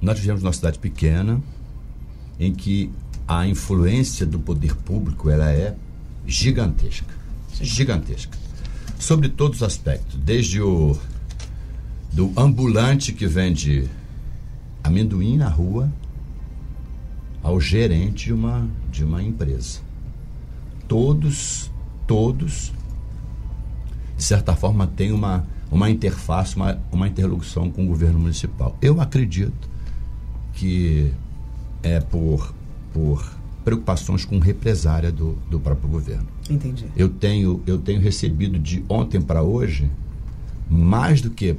[0.00, 1.40] nós vivemos numa cidade pequena,
[2.38, 2.90] em que
[3.26, 5.74] a influência do poder público ela é
[6.26, 7.14] gigantesca.
[7.52, 7.64] Sim.
[7.64, 8.36] Gigantesca.
[8.98, 10.96] Sobre todos os aspectos, desde o
[12.12, 13.90] do ambulante que vende
[14.82, 15.92] amendoim na rua
[17.42, 19.80] ao gerente de uma, de uma empresa.
[20.88, 21.70] Todos,
[22.06, 22.72] todos,
[24.16, 28.76] de certa forma, têm uma, uma interface, uma, uma interlocução com o governo municipal.
[28.80, 29.68] Eu acredito
[30.54, 31.12] que
[31.82, 32.54] é por,
[32.96, 33.30] por
[33.62, 36.26] preocupações com represária do, do próprio governo.
[36.48, 36.86] Entendi.
[36.96, 39.90] Eu tenho, eu tenho recebido de ontem para hoje
[40.70, 41.56] mais do que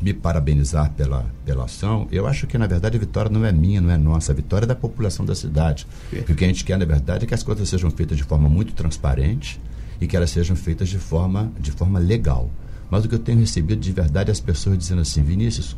[0.00, 3.80] me parabenizar pela, pela ação, eu acho que, na verdade, a vitória não é minha,
[3.80, 4.30] não é nossa.
[4.30, 5.84] A vitória é da população da cidade.
[6.10, 8.22] Porque o que a gente quer, na verdade, é que as coisas sejam feitas de
[8.22, 9.60] forma muito transparente
[10.00, 12.48] e que elas sejam feitas de forma, de forma legal.
[12.88, 15.74] Mas o que eu tenho recebido de verdade é as pessoas dizendo assim, Vinícius,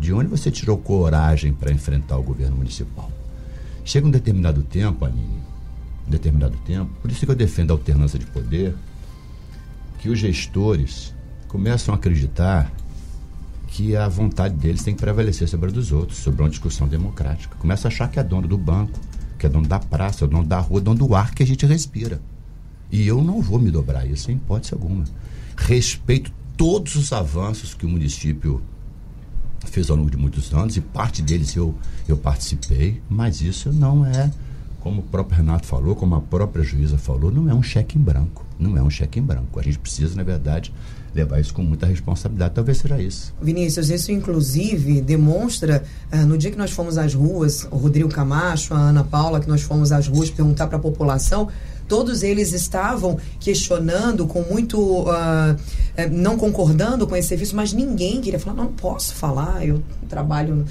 [0.00, 3.12] de onde você tirou coragem para enfrentar o governo municipal?
[3.86, 5.40] Chega um determinado tempo, Aline,
[6.08, 8.74] um determinado tempo, por isso que eu defendo a alternância de poder,
[10.00, 11.14] que os gestores
[11.46, 12.72] começam a acreditar
[13.68, 17.54] que a vontade deles tem que prevalecer sobre a dos outros, sobre uma discussão democrática.
[17.60, 18.98] Começa a achar que é dono do banco,
[19.38, 21.64] que é dono da praça, é dono da rua, dono do ar que a gente
[21.64, 22.20] respira.
[22.90, 25.04] E eu não vou me dobrar isso, em hipótese alguma.
[25.56, 28.60] Respeito todos os avanços que o município
[29.70, 31.74] fez ao longo de muitos anos, e parte deles eu,
[32.08, 34.30] eu participei, mas isso não é,
[34.80, 38.00] como o próprio Renato falou, como a própria juíza falou, não é um cheque em
[38.00, 38.46] branco.
[38.58, 39.58] Não é um cheque em branco.
[39.60, 40.72] A gente precisa, na verdade,
[41.14, 42.54] levar isso com muita responsabilidade.
[42.54, 43.34] Talvez seja isso.
[43.40, 48.74] Vinícius, isso inclusive demonstra, uh, no dia que nós fomos às ruas, o Rodrigo Camacho,
[48.74, 51.48] a Ana Paula, que nós fomos às ruas perguntar para a população,
[51.88, 55.56] todos eles estavam questionando com muito uh,
[56.10, 60.64] não concordando com esse serviço, mas ninguém queria falar, não posso falar, eu trabalho,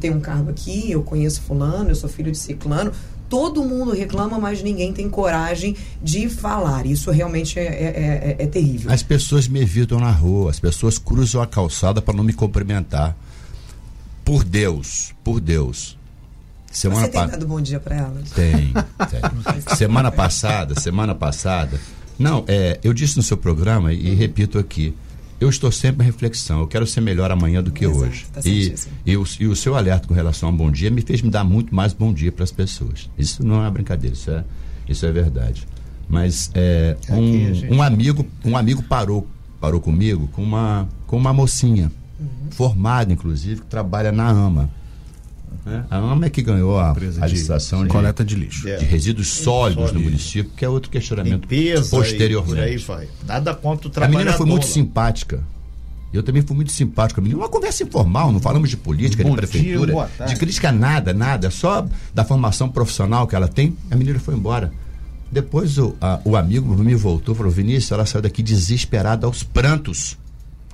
[0.00, 2.92] tenho um cargo aqui, eu conheço fulano, eu sou filho de ciclano
[3.30, 6.84] todo mundo reclama, mas ninguém tem coragem de falar.
[6.84, 8.90] Isso realmente é, é, é, é terrível.
[8.92, 13.16] As pessoas me evitam na rua, as pessoas cruzam a calçada para não me cumprimentar.
[14.24, 15.96] Por Deus, por Deus.
[16.70, 17.26] Semana Você tem pa...
[17.26, 18.30] dado bom dia para elas?
[18.30, 18.72] Tem,
[19.10, 19.76] tem.
[19.76, 21.80] semana passada, semana passada.
[22.18, 24.94] Não, é, eu disse no seu programa e repito aqui
[25.40, 26.60] eu estou sempre em reflexão.
[26.60, 28.26] Eu quero ser melhor amanhã do que Exato, hoje.
[28.30, 28.74] Tá e,
[29.06, 31.44] e, o, e o seu alerta com relação ao bom dia me fez me dar
[31.44, 33.08] muito mais bom dia para as pessoas.
[33.18, 34.44] Isso não é brincadeira, isso é,
[34.86, 35.66] isso é verdade.
[36.06, 39.26] Mas é, um, um amigo um amigo parou
[39.60, 42.50] parou comigo com uma com uma mocinha uhum.
[42.50, 44.70] formada inclusive que trabalha na AMA.
[45.66, 48.84] É, a AMA é que ganhou a, a licitação de, de, coleta de lixo, de
[48.84, 52.54] resíduos sólidos no município, que é outro questionamento Limpeza posteriormente.
[52.54, 53.08] por aí vai.
[53.26, 54.14] Nada contra o trabalho.
[54.14, 55.42] A menina foi muito simpática.
[56.12, 57.20] Eu também fui muito simpático.
[57.22, 61.12] Menina, uma conversa informal, não falamos de política, Bom de prefeitura, dia, de crítica nada,
[61.12, 63.76] nada, só da formação profissional que ela tem.
[63.90, 64.72] A menina foi embora.
[65.30, 69.44] Depois o, a, o amigo me voltou e falou: Vinícius, ela saiu daqui desesperada aos
[69.44, 70.18] prantos.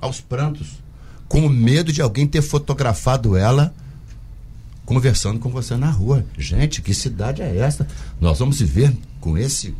[0.01, 0.81] Aos prantos.
[1.27, 3.73] Com medo de alguém ter fotografado ela
[4.87, 6.25] conversando com você na rua.
[6.37, 7.85] Gente, que cidade é essa?
[8.21, 9.75] Nós vamos viver com esse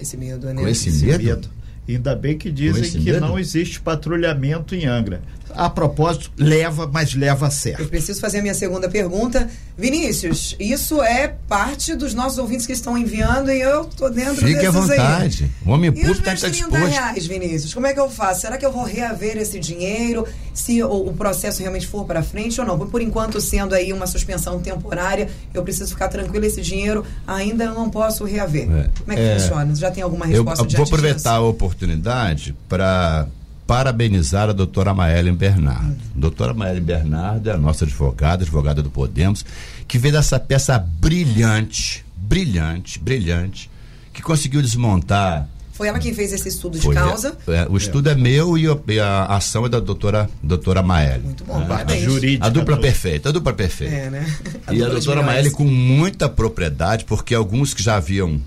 [0.00, 0.60] esse medo, né?
[0.60, 1.24] Com esse, esse medo?
[1.24, 1.48] medo.
[1.88, 3.20] Ainda bem que dizem que medo?
[3.20, 5.22] não existe patrulhamento em Angra.
[5.56, 7.80] A propósito, leva, mas leva certo.
[7.82, 9.48] Eu preciso fazer a minha segunda pergunta.
[9.76, 14.54] Vinícius, isso é parte dos nossos ouvintes que estão enviando e eu tô dentro Fique
[14.54, 15.44] desses à vontade.
[15.44, 15.68] Aí.
[15.68, 16.86] O homem público está disposto.
[16.86, 18.42] reais, Vinícius, como é que eu faço?
[18.42, 22.60] Será que eu vou reaver esse dinheiro se o, o processo realmente for para frente
[22.60, 22.78] ou não?
[22.78, 27.74] Por enquanto, sendo aí uma suspensão temporária, eu preciso ficar tranquilo, esse dinheiro ainda eu
[27.74, 28.70] não posso reaver.
[28.70, 28.90] É.
[28.98, 29.74] Como é que é, funciona?
[29.74, 30.64] Já tem alguma resposta?
[30.64, 31.28] Eu vou aproveitar disso?
[31.28, 33.26] a oportunidade para
[33.66, 35.96] parabenizar a doutora Maellen Bernardo.
[36.14, 39.44] Doutora Maellen Bernardo é a nossa advogada, advogada do Podemos,
[39.88, 43.70] que veio dessa peça brilhante, brilhante, brilhante,
[44.12, 47.36] que conseguiu desmontar Foi ela quem fez esse estudo de Foi, causa.
[47.48, 51.24] é, o estudo é, meu e a, e a ação é da doutora, doutora Maeli.
[51.24, 52.02] Muito bom, A parabéns.
[52.04, 52.46] jurídica.
[52.46, 53.94] A dupla perfeita, a dupla perfeita.
[53.94, 54.24] É, né?
[54.70, 55.22] E a dupla de doutora.
[55.22, 58.40] Maeli com muita propriedade, porque alguns que já haviam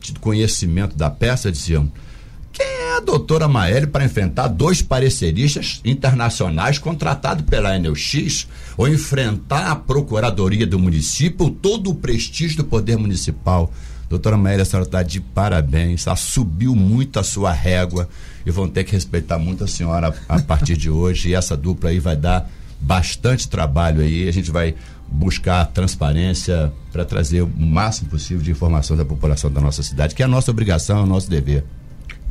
[0.00, 1.90] tido conhecimento da peça diziam:
[2.96, 10.66] a doutora Maeli para enfrentar dois pareceristas internacionais contratados pela NUX ou enfrentar a procuradoria
[10.66, 13.72] do município, todo o prestígio do poder municipal?
[14.10, 18.08] Doutora Maeli, a senhora está de parabéns, ela subiu muito a sua régua
[18.44, 21.30] e vão ter que respeitar muito a senhora a partir de hoje.
[21.30, 24.28] E essa dupla aí vai dar bastante trabalho aí.
[24.28, 24.74] A gente vai
[25.08, 30.22] buscar transparência para trazer o máximo possível de informação da população da nossa cidade, que
[30.22, 31.64] é a nossa obrigação, é o nosso dever.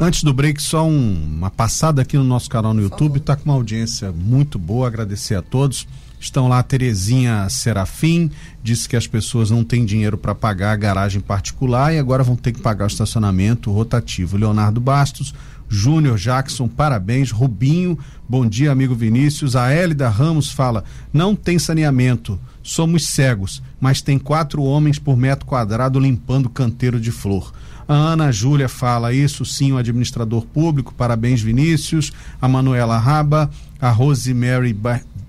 [0.03, 3.17] Antes do break, só um- uma passada aqui no nosso canal no YouTube.
[3.17, 4.87] Está com uma audiência muito boa.
[4.87, 5.87] Agradecer a todos.
[6.19, 8.29] Estão lá a Terezinha Serafim,
[8.63, 12.35] disse que as pessoas não têm dinheiro para pagar a garagem particular e agora vão
[12.35, 14.37] ter que pagar o estacionamento rotativo.
[14.37, 15.35] Leonardo Bastos,
[15.69, 17.29] Júnior Jackson, parabéns.
[17.31, 17.97] Rubinho,
[18.27, 19.55] bom dia, amigo Vinícius.
[19.55, 20.83] A Hélida Ramos fala:
[21.13, 27.11] não tem saneamento, somos cegos, mas tem quatro homens por metro quadrado limpando canteiro de
[27.11, 27.53] flor.
[27.91, 32.13] A Ana Júlia fala isso sim, o administrador público, parabéns Vinícius.
[32.41, 34.73] A Manuela Raba, a Rosemary,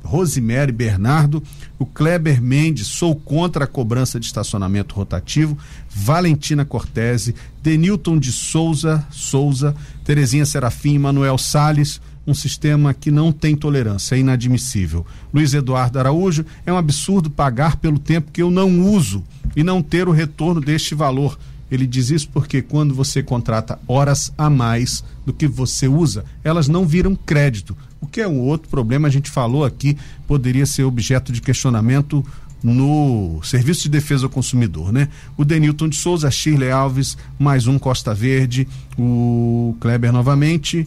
[0.05, 1.43] Rosemary Bernardo,
[1.77, 5.59] o Kleber Mendes, sou contra a cobrança de estacionamento rotativo.
[5.91, 13.57] Valentina Cortese, Denilton de Souza, Souza, Terezinha Serafim, Manuel Sales, um sistema que não tem
[13.57, 15.05] tolerância, é inadmissível.
[15.35, 19.25] Luiz Eduardo Araújo, é um absurdo pagar pelo tempo que eu não uso
[19.57, 21.37] e não ter o retorno deste valor.
[21.73, 26.69] Ele diz isso porque quando você contrata horas a mais do que você usa, elas
[26.69, 27.75] não viram crédito.
[27.99, 29.97] O que é um outro problema, a gente falou aqui,
[30.27, 32.23] poderia ser objeto de questionamento
[32.63, 35.09] no Serviço de Defesa ao Consumidor, né?
[35.35, 38.69] O Denilton de Souza, Shirley Alves, mais um Costa Verde,
[38.99, 40.87] o Kleber novamente.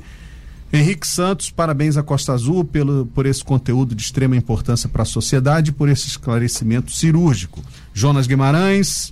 [0.72, 5.06] Henrique Santos, parabéns à Costa Azul pelo, por esse conteúdo de extrema importância para a
[5.06, 7.64] sociedade e por esse esclarecimento cirúrgico.
[7.92, 9.12] Jonas Guimarães,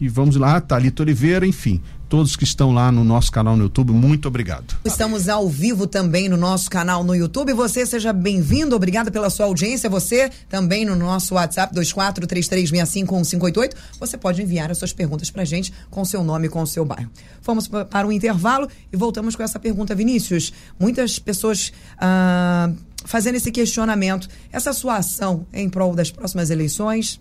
[0.00, 3.92] e vamos lá, Thalita Oliveira, enfim, todos que estão lá no nosso canal no YouTube,
[3.92, 4.76] muito obrigado.
[4.84, 7.52] Estamos ao vivo também no nosso canal no YouTube.
[7.52, 9.90] Você seja bem-vindo, obrigada pela sua audiência.
[9.90, 13.72] Você também no nosso WhatsApp 2433651588.
[14.00, 16.84] Você pode enviar as suas perguntas pra gente com seu nome e com o seu
[16.84, 17.10] bairro.
[17.42, 20.52] Vamos pa- para o intervalo e voltamos com essa pergunta, Vinícius.
[20.78, 22.70] Muitas pessoas ah,
[23.04, 24.28] fazendo esse questionamento.
[24.52, 27.20] Essa sua ação em prol das próximas eleições?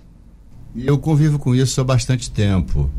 [0.77, 2.89] Eu convivo com isso há bastante tempo.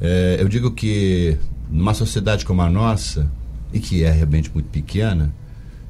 [0.00, 1.36] É, eu digo que
[1.70, 3.30] numa sociedade como a nossa,
[3.72, 5.32] e que é realmente muito pequena,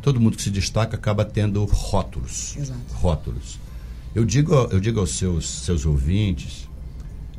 [0.02, 2.56] todo mundo que se destaca acaba tendo rótulos.
[2.56, 2.80] Exato.
[2.92, 3.58] Rótulos.
[4.14, 6.68] Eu digo, eu digo aos seus, seus ouvintes,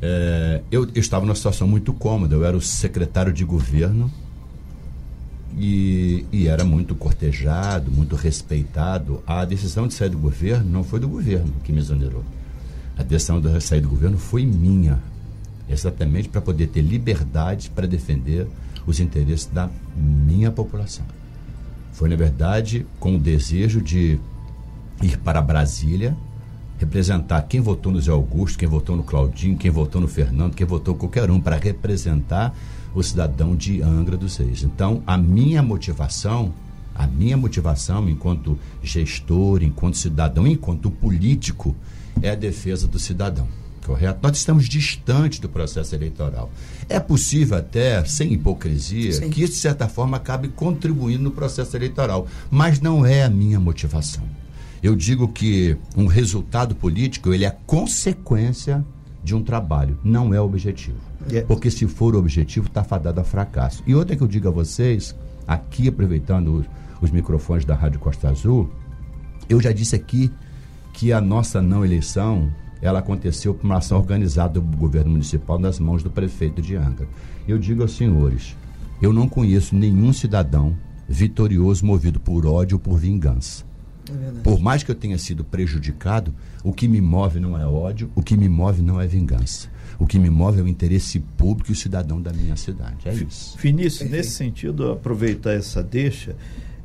[0.00, 2.34] é, eu, eu estava numa situação muito cômoda.
[2.34, 4.10] Eu era o secretário de governo
[5.56, 9.22] e, e era muito cortejado, muito respeitado.
[9.26, 12.24] A decisão de sair do governo não foi do governo que me exonerou.
[13.02, 14.96] A decisão de sair do governo foi minha,
[15.68, 18.46] exatamente para poder ter liberdade para defender
[18.86, 21.04] os interesses da minha população.
[21.92, 24.20] Foi, na verdade, com o desejo de
[25.02, 26.16] ir para Brasília,
[26.78, 30.66] representar quem votou no Zé Augusto, quem votou no Claudinho, quem votou no Fernando, quem
[30.66, 32.54] votou qualquer um, para representar
[32.94, 34.62] o cidadão de Angra dos Reis.
[34.62, 36.54] Então, a minha motivação,
[36.94, 41.74] a minha motivação enquanto gestor, enquanto cidadão, enquanto político,
[42.20, 43.48] é a defesa do cidadão.
[43.84, 44.20] Correto?
[44.22, 46.50] Nós estamos distantes do processo eleitoral.
[46.88, 49.30] É possível até, sem hipocrisia, Sim.
[49.30, 52.28] que isso, de certa forma, acabe contribuindo no processo eleitoral.
[52.50, 54.22] Mas não é a minha motivação.
[54.82, 58.84] Eu digo que um resultado político ele é consequência
[59.22, 60.96] de um trabalho, não é objetivo.
[61.28, 61.46] Yeah.
[61.46, 63.82] Porque se for o objetivo, está fadado a fracasso.
[63.86, 65.14] E outra que eu digo a vocês,
[65.46, 66.66] aqui aproveitando os,
[67.00, 68.68] os microfones da Rádio Costa Azul,
[69.48, 70.30] eu já disse aqui
[70.92, 75.78] que a nossa não eleição ela aconteceu por uma ação organizada do governo municipal nas
[75.78, 77.08] mãos do prefeito de Angra.
[77.46, 78.56] Eu digo aos senhores,
[79.00, 80.76] eu não conheço nenhum cidadão
[81.08, 83.64] vitorioso movido por ódio ou por vingança.
[84.42, 86.34] Por mais que eu tenha sido prejudicado,
[86.64, 89.68] o que me move não é ódio, o que me move não é vingança.
[89.98, 93.08] O que me move é o interesse público e o cidadão da minha cidade.
[93.08, 93.56] É isso.
[93.58, 96.34] Vinícius, nesse sentido, aproveitar essa deixa,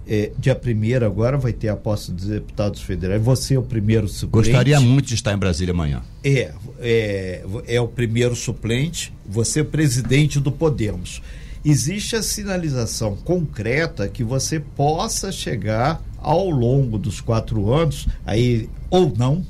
[0.08, 3.22] é, dia 1 agora vai ter a posse dos deputados federais.
[3.22, 4.50] Você é o primeiro suplente.
[4.50, 6.02] Gostaria muito de estar em Brasília amanhã.
[6.24, 11.22] É, é, é o primeiro suplente, você é presidente do Podemos.
[11.66, 19.14] Existe a sinalização concreta que você possa chegar ao longo dos quatro anos, aí ou
[19.18, 19.46] não,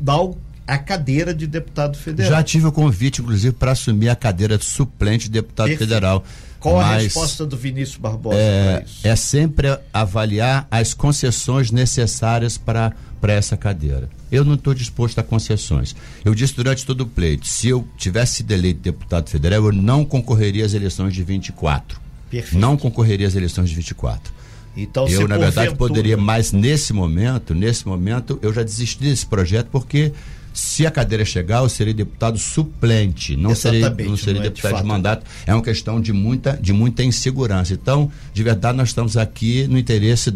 [0.00, 2.30] dar o- a cadeira de deputado federal.
[2.30, 5.88] Já tive o convite, inclusive, para assumir a cadeira de suplente de deputado Perfeito.
[5.88, 6.24] federal.
[6.60, 9.06] Qual a Mas, resposta do Vinícius Barbosa é, para isso?
[9.06, 14.08] é sempre avaliar as concessões necessárias para para essa cadeira.
[14.32, 15.94] Eu não estou disposto a concessões.
[16.24, 20.04] Eu disse durante todo o pleito, se eu tivesse sido eleito deputado federal, eu não
[20.04, 22.00] concorreria às eleições de 24.
[22.30, 22.58] Perfeito.
[22.58, 24.32] Não concorreria às eleições de 24.
[24.76, 29.68] Então, eu, na verdade, poderia, mas nesse momento, nesse momento, eu já desisti desse projeto
[29.70, 30.12] porque
[30.52, 34.42] se a cadeira chegar, eu serei deputado suplente, não serei, Exatamente, não serei não é
[34.44, 34.86] de deputado de, fato.
[34.86, 35.26] mandato.
[35.46, 37.72] É uma questão de muita, de muita insegurança.
[37.72, 40.32] Então, de verdade, nós estamos aqui no interesse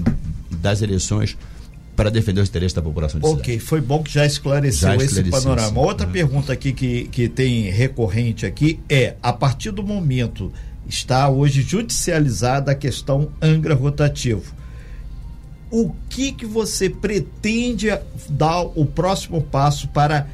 [0.50, 1.36] das eleições
[1.96, 5.04] para defender os interesses da população de Ok, foi bom que já esclareceu Já esse
[5.20, 5.68] esclareceu, panorama.
[5.68, 5.76] sim.
[5.78, 6.12] Outra Uhum.
[6.12, 10.52] pergunta aqui que, que tem recorrente aqui é: a partir do momento
[10.88, 14.52] está hoje judicializada a questão Angra rotativo.
[15.76, 17.88] O que que você pretende
[18.28, 20.28] dar o próximo passo para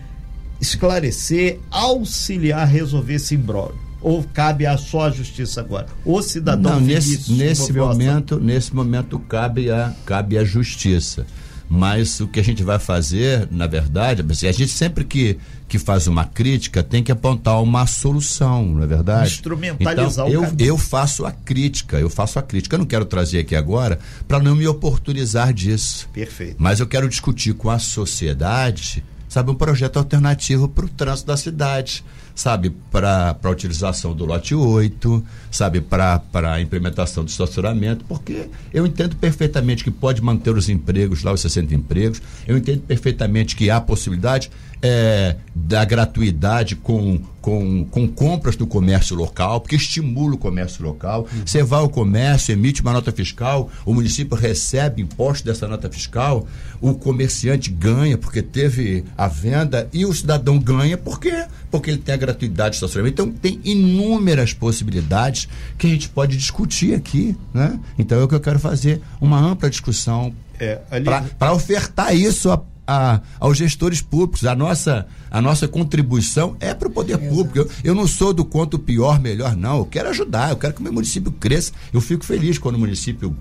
[0.61, 3.81] esclarecer, auxiliar, resolver esse imbróglio?
[4.03, 5.87] Ou cabe a só a justiça agora?
[6.05, 11.27] O cidadão Não, nesse, nesse momento, nesse momento cabe a, cabe a justiça.
[11.73, 16.09] Mas o que a gente vai fazer, na verdade, a gente sempre que, que faz
[16.09, 19.35] uma crítica tem que apontar uma solução, não é verdade?
[19.35, 20.69] Instrumentalizar então, o eu, caminho.
[20.69, 22.75] eu faço a crítica, eu faço a crítica.
[22.75, 26.09] Eu não quero trazer aqui agora para não me oportunizar disso.
[26.13, 26.57] Perfeito.
[26.59, 31.37] Mas eu quero discutir com a sociedade, sabe, um projeto alternativo para o trânsito da
[31.37, 32.05] cidade,
[32.41, 38.87] sabe, para a utilização do lote 8, sabe, para a implementação do estacionamento, porque eu
[38.87, 43.69] entendo perfeitamente que pode manter os empregos lá, os 60 empregos, eu entendo perfeitamente que
[43.69, 44.51] há possibilidade
[44.83, 51.27] é, da gratuidade com, com, com compras do comércio local, porque estimula o comércio local.
[51.45, 56.47] Você vai ao comércio, emite uma nota fiscal, o município recebe imposto dessa nota fiscal,
[56.81, 62.15] o comerciante ganha porque teve a venda e o cidadão ganha porque, porque ele tem
[62.15, 63.23] a gratuidade de estacionamento.
[63.23, 67.37] Então, tem inúmeras possibilidades que a gente pode discutir aqui.
[67.53, 67.79] Né?
[67.99, 71.05] Então, é o que eu quero fazer, uma ampla discussão É, ali-
[71.39, 74.45] para ofertar isso a, a- aos gestores públicos.
[74.45, 77.59] A nossa, a nossa contribuição é para o poder público.
[77.59, 79.79] Eu, eu não sou do quanto pior, melhor, não.
[79.79, 81.73] Eu quero ajudar, eu quero que o meu município cresça.
[81.93, 83.37] Eu fico feliz quando o município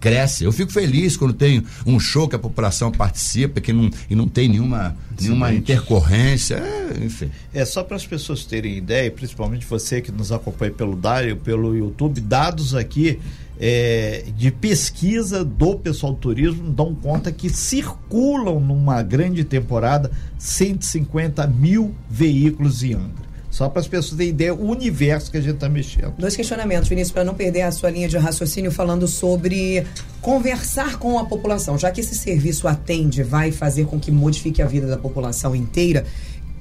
[0.00, 0.42] cresce.
[0.42, 4.26] Eu fico feliz quando tem um show que a população participa que não, e não
[4.26, 6.56] tem nenhuma, nenhuma intercorrência.
[6.56, 7.30] É, enfim.
[7.54, 11.76] É só para as pessoas terem ideia, principalmente você que nos acompanha pelo Dário, pelo
[11.76, 13.20] YouTube, dados aqui
[13.60, 21.46] é, de pesquisa do pessoal do turismo dão conta que circulam numa grande temporada 150
[21.46, 23.32] mil veículos em Angra.
[23.52, 26.14] Só para as pessoas terem ideia o universo que a gente está mexendo.
[26.18, 29.86] Dois questionamentos, Vinícius, para não perder a sua linha de raciocínio falando sobre
[30.22, 31.78] conversar com a população.
[31.78, 36.06] Já que esse serviço atende, vai fazer com que modifique a vida da população inteira,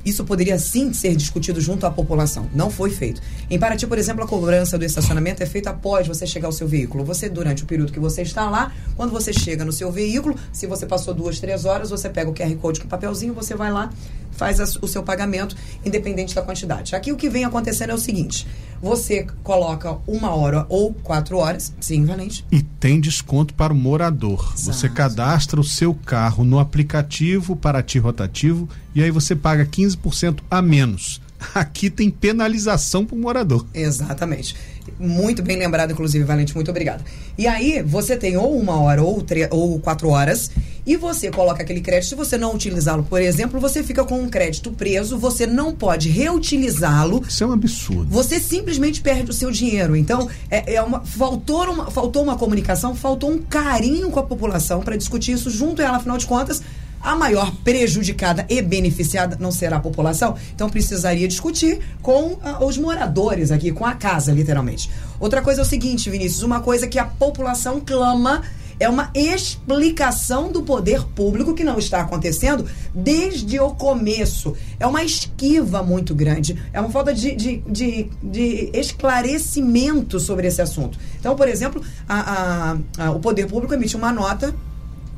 [0.06, 2.48] isso poderia sim ser discutido junto à população.
[2.54, 3.22] Não foi feito.
[3.50, 6.68] Em Paraty, por exemplo, a cobrança do estacionamento é feita após você chegar ao seu
[6.68, 7.04] veículo.
[7.04, 10.68] Você, durante o período que você está lá, quando você chega no seu veículo, se
[10.68, 13.72] você passou duas, três horas, você pega o QR Code com o papelzinho, você vai
[13.72, 13.92] lá,
[14.32, 16.96] faz a- o seu pagamento, independente da quantidade.
[16.96, 18.48] Aqui o que vem acontecendo é o seguinte:
[18.82, 22.46] você coloca uma hora ou quatro horas, sim, Valente.
[22.52, 24.54] E tem desconto para o morador.
[24.56, 24.94] Você Exato.
[24.94, 31.22] cadastra o seu carro no aplicativo Paraty Rotativo e aí você paga 15% a menos.
[31.54, 33.66] Aqui tem penalização para o morador.
[33.74, 34.56] Exatamente.
[35.00, 37.04] Muito bem lembrado, inclusive, Valente, muito obrigada.
[37.38, 40.52] E aí, você tem ou uma hora ou, ou quatro horas,
[40.86, 42.10] e você coloca aquele crédito.
[42.10, 46.10] Se você não utilizá-lo, por exemplo, você fica com um crédito preso, você não pode
[46.10, 47.24] reutilizá-lo.
[47.28, 48.08] Isso é um absurdo.
[48.10, 49.96] Você simplesmente perde o seu dinheiro.
[49.96, 54.82] Então, é, é uma, faltou, uma, faltou uma comunicação, faltou um carinho com a população
[54.82, 56.62] para discutir isso junto a ela, afinal de contas.
[57.04, 62.78] A maior prejudicada e beneficiada não será a população, então precisaria discutir com ah, os
[62.78, 64.88] moradores aqui, com a casa, literalmente.
[65.20, 68.44] Outra coisa é o seguinte, Vinícius: uma coisa que a população clama
[68.82, 74.56] é uma explicação do poder público que não está acontecendo desde o começo.
[74.80, 80.62] É uma esquiva muito grande, é uma falta de, de, de, de esclarecimento sobre esse
[80.62, 80.98] assunto.
[81.20, 84.54] Então, por exemplo, a- a- a- o poder público emite uma nota,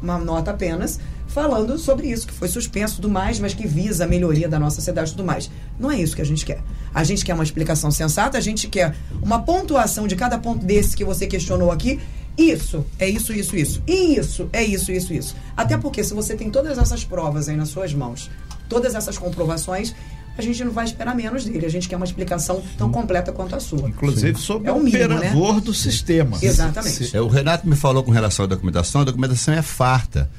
[0.01, 4.07] uma nota apenas, falando sobre isso, que foi suspenso tudo mais, mas que visa a
[4.07, 5.49] melhoria da nossa sociedade e tudo mais.
[5.79, 6.61] Não é isso que a gente quer.
[6.93, 10.95] A gente quer uma explicação sensata, a gente quer uma pontuação de cada ponto desse
[10.95, 11.99] que você questionou aqui.
[12.37, 13.83] Isso, é isso, isso, isso.
[13.87, 15.35] E isso, é isso, isso, isso.
[15.55, 18.29] Até porque se você tem todas essas provas aí nas suas mãos,
[18.67, 19.93] todas essas comprovações,
[20.37, 21.65] a gente não vai esperar menos dele.
[21.65, 23.87] A gente quer uma explicação tão completa quanto a sua.
[23.87, 26.37] Inclusive sobre É o mínimo, operador do sistema.
[26.41, 27.15] Exatamente.
[27.15, 30.29] É, o Renato me falou com relação à documentação, a documentação é farta.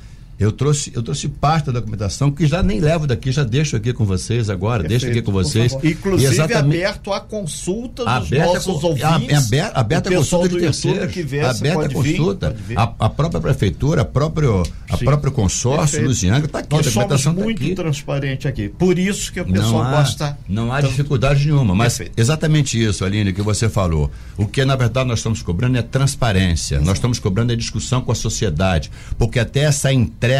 [0.44, 3.94] Eu trouxe, eu trouxe parte da documentação que já nem levo daqui, já deixo aqui
[3.94, 5.72] com vocês agora, deixo aqui com vocês.
[5.82, 9.46] Inclusive aberto a consulta dos aberta nossos com, ouvintes.
[9.46, 11.10] Aberta, aberta a consulta de terceiros.
[11.14, 12.56] Que vier, aberta a consulta.
[12.76, 16.68] A, a, própria prefeitura, a próprio, a próprio consórcio, Luzianga, está aqui.
[16.70, 17.74] Nós a somos tá muito aqui.
[17.74, 18.68] transparente aqui.
[18.68, 20.36] Por isso que o pessoal gosta.
[20.46, 22.20] Não há dificuldade nenhuma, mas Perfeito.
[22.20, 24.10] exatamente isso, Aline, que você falou.
[24.36, 26.80] O que na verdade nós estamos cobrando é transparência.
[26.80, 30.33] Nós estamos cobrando é discussão com a sociedade, porque até essa entrega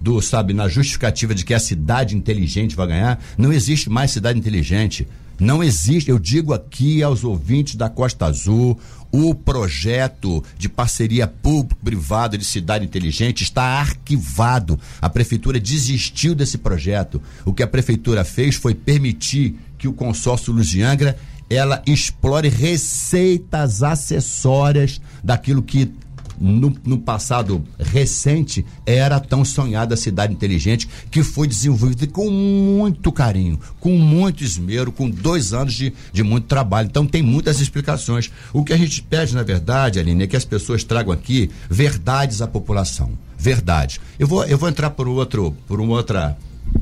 [0.00, 4.38] do, sabe, na justificativa de que a cidade inteligente vai ganhar, não existe mais cidade
[4.38, 5.06] inteligente.
[5.40, 8.78] Não existe, eu digo aqui aos ouvintes da Costa Azul,
[9.10, 14.78] o projeto de parceria público-privada de cidade inteligente está arquivado.
[15.00, 17.20] A prefeitura desistiu desse projeto.
[17.44, 21.18] O que a prefeitura fez foi permitir que o consórcio Luziangra
[21.50, 25.92] ela explore receitas acessórias daquilo que
[26.40, 33.10] no, no, passado recente era tão sonhada a cidade inteligente que foi desenvolvida com muito
[33.12, 36.86] carinho, com muito esmero, com dois anos de, de muito trabalho.
[36.86, 38.30] Então tem muitas explicações.
[38.52, 42.42] O que a gente pede, na verdade, Aline, é que as pessoas tragam aqui verdades
[42.42, 43.10] à população.
[43.38, 44.00] Verdades.
[44.18, 46.36] Eu vou, eu vou entrar por outro, por uma outra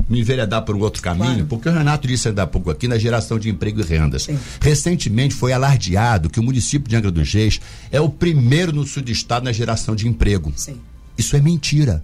[0.09, 1.47] me enveredar por um outro caminho, claro.
[1.47, 4.25] porque o Renato disse ainda há pouco aqui na geração de emprego e rendas.
[4.25, 4.39] Sim.
[4.61, 7.61] Recentemente foi alardeado que o município de Angra dos Reis
[7.93, 10.53] é o primeiro no sul do estado na geração de emprego.
[10.57, 10.81] Sim.
[11.17, 12.03] Isso é mentira.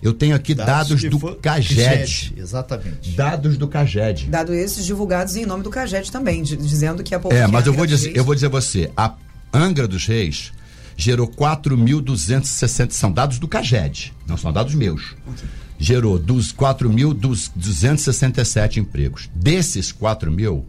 [0.00, 1.36] Eu tenho aqui dados, dados do for...
[1.36, 2.34] CAGED.
[2.36, 3.10] Exatamente.
[3.10, 4.26] Dados do CAGED.
[4.26, 7.48] Dados esses divulgados em nome do CAGED também, dizendo que a população.
[7.48, 8.16] É, mas eu vou dizer, Reis...
[8.16, 9.14] eu vou dizer a você, a
[9.52, 10.52] Angra dos Reis
[10.96, 15.14] gerou 4.260 são dados do CAGED, não são dados meus.
[15.26, 19.28] Okay gerou dos 4.267 empregos.
[19.34, 20.64] Desses 4 mil,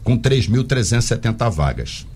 [0.04, 2.06] com 3.370 vagas.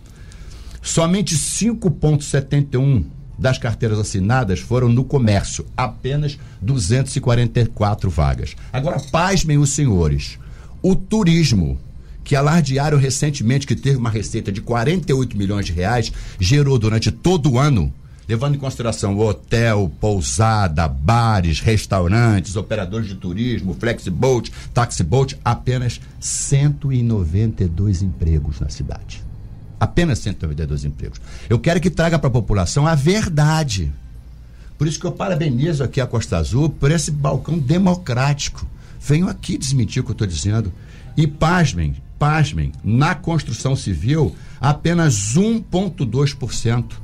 [0.82, 3.06] Somente 5,71
[3.38, 8.54] das carteiras assinadas foram no comércio, apenas 244 vagas.
[8.70, 10.38] Agora, pasmem os senhores.
[10.82, 11.78] O turismo,
[12.24, 17.52] que alardearam recentemente que teve uma receita de 48 milhões de reais, gerou durante todo
[17.52, 17.92] o ano,
[18.28, 28.58] levando em consideração hotel, pousada, bares, restaurantes, operadores de turismo, flexiboat, taxiboat, apenas 192 empregos
[28.58, 29.22] na cidade.
[29.78, 31.20] Apenas 192 empregos.
[31.48, 33.92] Eu quero que traga para a população a verdade.
[34.76, 38.66] Por isso que eu parabenizo aqui a Costa Azul por esse balcão democrático
[39.02, 40.72] venham aqui desmentir o que eu estou dizendo.
[41.16, 47.02] E pasmem, pasmem, na construção civil, apenas 1,2%.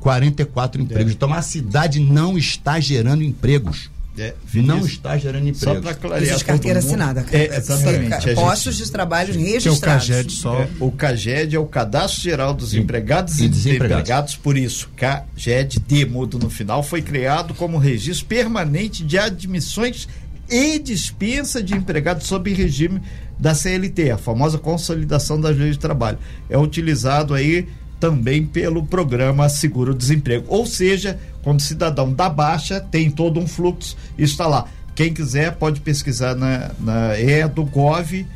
[0.00, 1.12] 44 empregos.
[1.12, 1.14] É.
[1.14, 3.88] Então a cidade não está gerando empregos.
[4.18, 5.60] É, não está gerando empregos.
[5.60, 6.34] Só para clarear.
[6.34, 7.24] Isso carteira assinada.
[7.32, 8.30] É, exatamente.
[8.30, 10.06] É, postos de trabalho registrados.
[10.06, 10.60] Que é o CAGED só.
[10.60, 13.78] É, o CAGED é o Cadastro Geral dos Empregados e, e Desempregados.
[13.78, 14.36] desempregados.
[14.36, 20.06] Por isso, CAGED, D mudo no final, foi criado como registro permanente de admissões
[20.52, 23.00] e dispensa de empregados sob regime
[23.38, 26.18] da CLT, a famosa consolidação das leis de trabalho.
[26.50, 27.66] É utilizado aí
[27.98, 30.44] também pelo programa Seguro-Desemprego.
[30.48, 34.66] Ou seja, quando o cidadão dá baixa, tem todo um fluxo, está lá.
[34.94, 38.26] Quem quiser pode pesquisar na, na é do gov.br,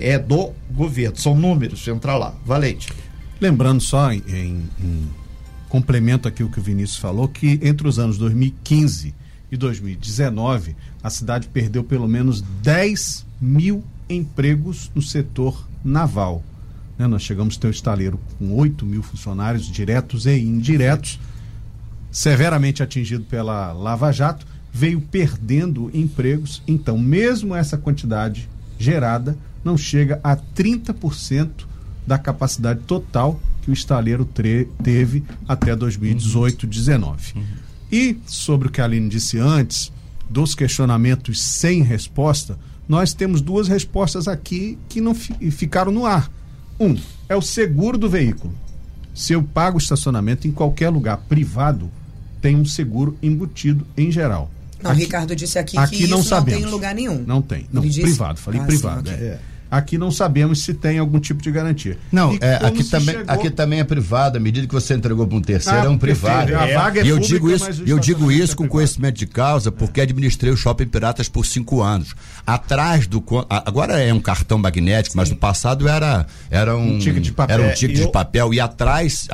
[0.00, 2.32] é do governo, são números, entra lá.
[2.46, 2.92] Valente.
[3.40, 5.08] Lembrando só, em, em
[5.68, 9.12] complemento aqui o que o Vinícius falou, que entre os anos 2015
[9.52, 16.42] e 2019, a cidade perdeu pelo menos 10 mil empregos no setor naval.
[16.98, 17.06] Né?
[17.06, 21.18] Nós chegamos a ter um estaleiro com 8 mil funcionários diretos e indiretos,
[22.10, 26.62] severamente atingido pela Lava Jato, veio perdendo empregos.
[26.66, 28.48] Então, mesmo essa quantidade
[28.78, 31.50] gerada não chega a 30%
[32.06, 34.24] da capacidade total que o estaleiro
[34.82, 37.32] teve até 2018, 2019.
[37.36, 37.44] Uhum.
[37.92, 39.92] E sobre o que a Aline disse antes,
[40.32, 42.58] dos questionamentos sem resposta,
[42.88, 46.30] nós temos duas respostas aqui que não ficaram no ar.
[46.80, 46.96] Um,
[47.28, 48.52] é o seguro do veículo.
[49.14, 51.90] Se eu pago estacionamento em qualquer lugar privado,
[52.40, 54.50] tem um seguro embutido em geral.
[54.82, 56.60] Não, aqui, Ricardo disse aqui, aqui que não isso sabemos.
[56.60, 57.22] não tem lugar nenhum.
[57.24, 57.66] Não tem.
[57.72, 59.08] Não, privado, falei ah, privado.
[59.08, 59.26] Sim, okay.
[59.26, 59.40] é.
[59.72, 61.96] Aqui não sabemos se tem algum tipo de garantia.
[62.12, 63.34] Não, é, aqui, também, chegou...
[63.34, 64.36] aqui também é privado.
[64.36, 66.54] À medida que você entregou para um terceiro, ah, é um privado.
[66.54, 69.72] A vaga é e eu pública, digo isso, eu digo isso com conhecimento de causa,
[69.72, 72.14] porque administrei o Shopping Piratas por cinco anos.
[72.46, 73.24] Atrás do.
[73.48, 75.16] Agora é um cartão magnético, Sim.
[75.16, 77.58] mas no passado era, era um, um ticket de papel.
[77.58, 78.06] Era um ticket eu...
[78.06, 78.52] de papel.
[78.52, 79.26] E atrás,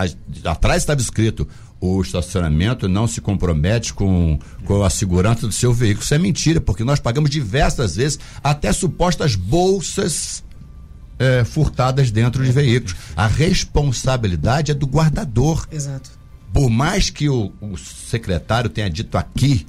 [0.44, 1.48] atrás estava escrito
[1.80, 6.04] o estacionamento não se compromete com, com a segurança do seu veículo.
[6.04, 10.42] Isso é mentira, porque nós pagamos diversas vezes até supostas bolsas
[11.18, 12.96] é, furtadas dentro de veículos.
[13.16, 15.66] A responsabilidade é do guardador.
[15.70, 16.10] Exato.
[16.52, 19.66] Por mais que o, o secretário tenha dito aqui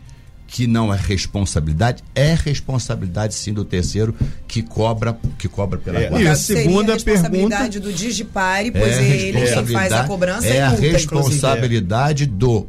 [0.51, 4.15] que não é responsabilidade, é responsabilidade sim do terceiro
[4.47, 6.09] que cobra, que cobra pela É.
[6.09, 6.25] guarda.
[6.25, 7.79] E a Seria segunda responsabilidade pergunta.
[7.79, 10.91] do Digipare, pois é, ele quem faz a cobrança é e a multa, inclusive.
[10.97, 12.65] responsabilidade do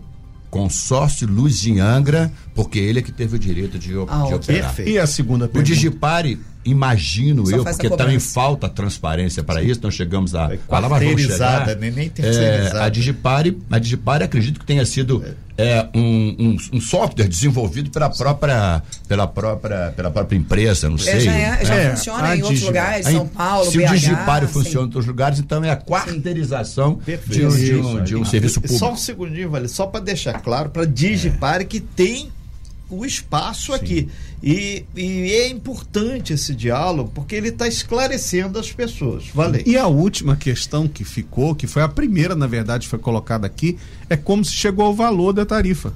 [0.51, 4.35] consórcio Luz de Angra, porque ele é que teve o direito de, o- Ah, de
[4.35, 4.67] operar.
[4.75, 4.91] Perfeito.
[4.91, 5.73] E a segunda O pergunta.
[5.75, 10.53] Digipare, imagino Só eu, porque também falta transparência para isso, nós chegamos a.
[10.53, 11.77] É a lá, mas vamos chegar.
[11.77, 12.85] nem- nem É, terceirizada.
[12.85, 15.25] a Digipare, a Digipare acredito que tenha sido
[15.59, 20.99] é, um, um, um software desenvolvido pela própria, pela própria, pela própria empresa, não É,
[21.01, 21.21] sei.
[21.21, 23.91] já é- já É, funciona em outros Digi- lugares, Aí, São Paulo, se BH.
[23.91, 24.53] o Digipare sim.
[24.55, 28.61] funciona em outros lugares, então é a quarteirização de, um- de um, de um serviço
[28.61, 28.79] público.
[28.79, 32.31] Só um segundinho, Vale, só para deixar claro, para Digipare que tem
[32.91, 34.09] o espaço aqui.
[34.43, 39.25] E, e é importante esse diálogo, porque ele está esclarecendo as pessoas.
[39.35, 39.63] Valeu.
[39.67, 43.79] E a última questão que ficou, que foi a primeira, na verdade, foi colocada aqui,
[44.09, 45.93] é como se chegou ao valor da tarifa.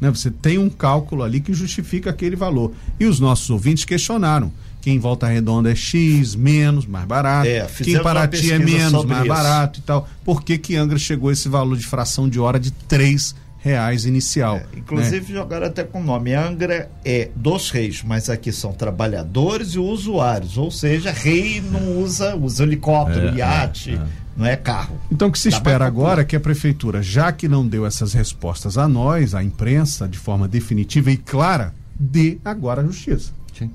[0.00, 0.10] Né?
[0.10, 2.72] Você tem um cálculo ali que justifica aquele valor.
[3.00, 4.52] E os nossos ouvintes questionaram.
[4.82, 7.48] Que em Volta Redonda é X, menos, mais barato.
[7.48, 9.28] É, que em Paraty é menos, mais isso.
[9.28, 10.06] barato e tal.
[10.22, 13.34] Por que que Angra chegou a esse valor de fração de hora de três
[13.64, 14.58] reais inicial?
[14.58, 16.34] É, inclusive jogaram até com o nome.
[16.34, 20.58] Angra é dos reis, mas aqui são trabalhadores e usuários.
[20.58, 23.98] Ou seja, rei não usa, usa helicóptero, É, iate,
[24.36, 25.00] não é carro.
[25.10, 27.86] Então o que se Dá espera agora é que a prefeitura, já que não deu
[27.86, 33.32] essas respostas a nós, à imprensa, de forma definitiva e clara, dê agora a justiça.
[33.58, 33.70] Sim.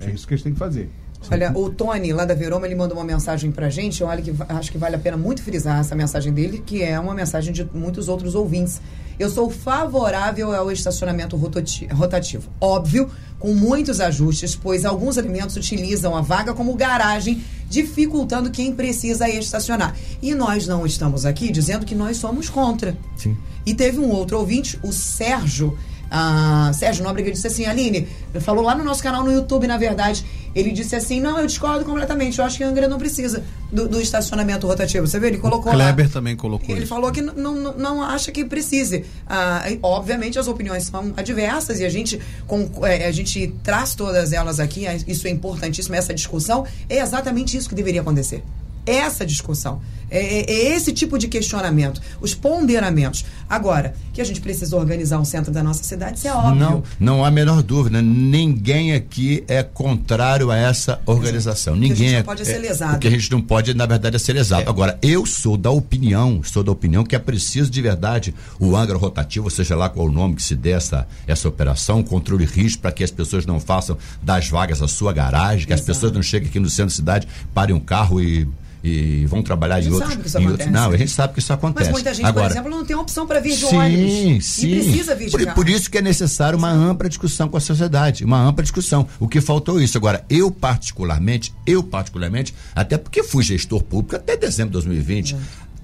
[0.00, 0.88] É isso que eles têm que fazer.
[1.30, 4.02] Olha, o Tony, lá da Veroma, ele mandou uma mensagem pra gente.
[4.02, 7.12] Olha, que acho que vale a pena muito frisar essa mensagem dele, que é uma
[7.12, 8.80] mensagem de muitos outros ouvintes.
[9.18, 12.48] Eu sou favorável ao estacionamento rotati- rotativo.
[12.60, 19.28] Óbvio, com muitos ajustes, pois alguns alimentos utilizam a vaga como garagem, dificultando quem precisa
[19.28, 19.94] estacionar.
[20.22, 22.96] E nós não estamos aqui dizendo que nós somos contra.
[23.16, 23.36] Sim.
[23.66, 25.76] E teve um outro ouvinte, o Sérgio.
[26.10, 28.08] Ah, Sérgio Nóbrega disse assim, Aline,
[28.40, 31.84] falou lá no nosso canal no YouTube, na verdade, ele disse assim, não, eu discordo
[31.84, 35.06] completamente, eu acho que a Angra não precisa do, do estacionamento rotativo.
[35.06, 36.12] Você vê, ele colocou Kleber lá.
[36.12, 36.88] também colocou Ele isso.
[36.88, 39.04] falou que não, não, não acha que precise.
[39.26, 44.32] Ah, obviamente as opiniões são adversas e a gente, com, é, a gente traz todas
[44.32, 48.42] elas aqui, é- isso é importantíssimo, essa discussão é exatamente isso que deveria acontecer.
[48.86, 49.82] Essa discussão.
[50.10, 52.00] É, é- é esse tipo de questionamento.
[52.20, 53.24] Os ponderamentos.
[53.48, 56.54] Agora, que a gente precisa organizar um centro da nossa cidade, isso é óbvio.
[56.56, 58.00] Não, não há a menor dúvida.
[58.02, 61.74] Ninguém aqui é contrário a essa organização.
[61.74, 62.96] A Ninguém gente não é, pode ser é- lesado.
[62.96, 64.68] O que a gente não pode, na verdade, é ser lesado.
[64.68, 68.96] Agora, eu sou da opinião, sou da opinião que é preciso de verdade o Angra
[68.98, 72.92] rotativo, seja lá qual o nome que se dê essa, essa operação, controle risco para
[72.92, 75.94] que as pessoas não façam das vagas a sua garagem, que as Exato.
[75.94, 78.46] pessoas não cheguem aqui no centro da cidade, parem um carro e.
[78.88, 80.08] e vão trabalhar em outros.
[80.10, 80.68] sabe que isso em acontece.
[80.68, 81.84] outros- não, a gente sabe que isso acontece.
[81.86, 84.44] Mas muita gente, Agora, por exemplo, não tem opção para vir de sim, ônibus.
[84.46, 87.56] Sim, E precisa vir de por, por isso que é necessário uma ampla discussão com
[87.56, 89.06] a sociedade, uma ampla discussão.
[89.20, 89.96] O que faltou é isso.
[89.98, 95.36] Agora, eu particularmente, eu particularmente, até porque fui gestor público até dezembro de 2020,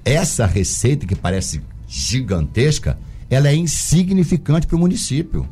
[0.05, 2.98] essa receita que parece gigantesca,
[3.30, 5.48] ela é insignificante para o município.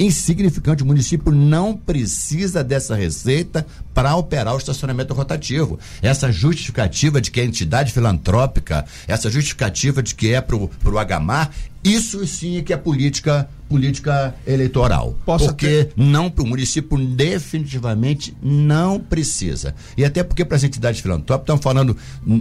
[0.00, 5.78] Insignificante, o município não precisa dessa receita para operar o estacionamento rotativo.
[6.00, 11.50] Essa justificativa de que é entidade filantrópica, essa justificativa de que é para o Agamar,
[11.84, 15.16] isso sim é que é política política eleitoral.
[15.24, 19.76] Posso porque não para o município definitivamente não precisa.
[19.96, 21.96] E até porque para as entidades filantrópicas estão falando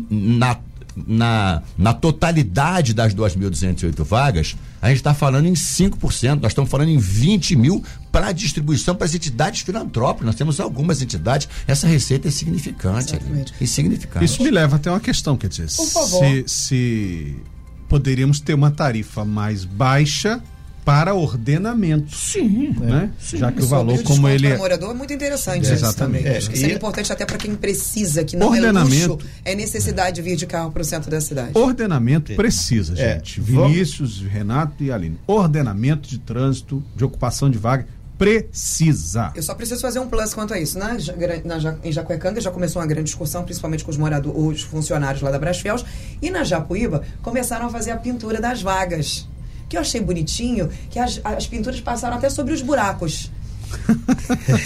[0.09, 0.57] na
[1.07, 6.89] na, na totalidade das 2.208 vagas, a gente está falando em 5%, nós estamos falando
[6.89, 10.25] em 20 mil para distribuição para as entidades filantrópicas.
[10.25, 13.15] Nós temos algumas entidades, essa receita é significante.
[13.15, 13.53] Exatamente.
[13.53, 14.25] ali, Insignificante.
[14.25, 16.23] Isso me leva até uma questão, quer dizer, Por favor.
[16.25, 17.35] se, se
[17.87, 20.41] poderíamos ter uma tarifa mais baixa
[20.89, 23.11] para ordenamento, Sim, né?
[23.33, 26.23] Já que o valor como ele é morador é muito interessante É, isso exatamente.
[26.23, 26.35] também.
[26.35, 29.13] É, Isso e- é importante até para quem precisa, que não é Ordenamento.
[29.13, 31.51] luxo, é necessidade de vir de carro para o centro da cidade.
[31.53, 33.39] Ordenamento precisa, É, gente.
[33.39, 35.19] vamos- Vinícius, Renato e Aline.
[35.27, 37.85] Ordenamento de trânsito, de ocupação de vaga,
[38.17, 39.31] precisa.
[39.35, 40.77] Eu só preciso fazer um plus quanto a isso.
[40.79, 40.93] Na,
[41.45, 45.29] na, em Jacuecanga já começou uma grande discussão, principalmente com os moradores, os funcionários lá
[45.31, 45.85] da Brasfels.
[46.21, 49.27] E na Japuíba começaram a fazer a pintura das vagas.
[49.69, 53.31] Que eu achei bonitinho, que as, as pinturas passaram até sobre os buracos.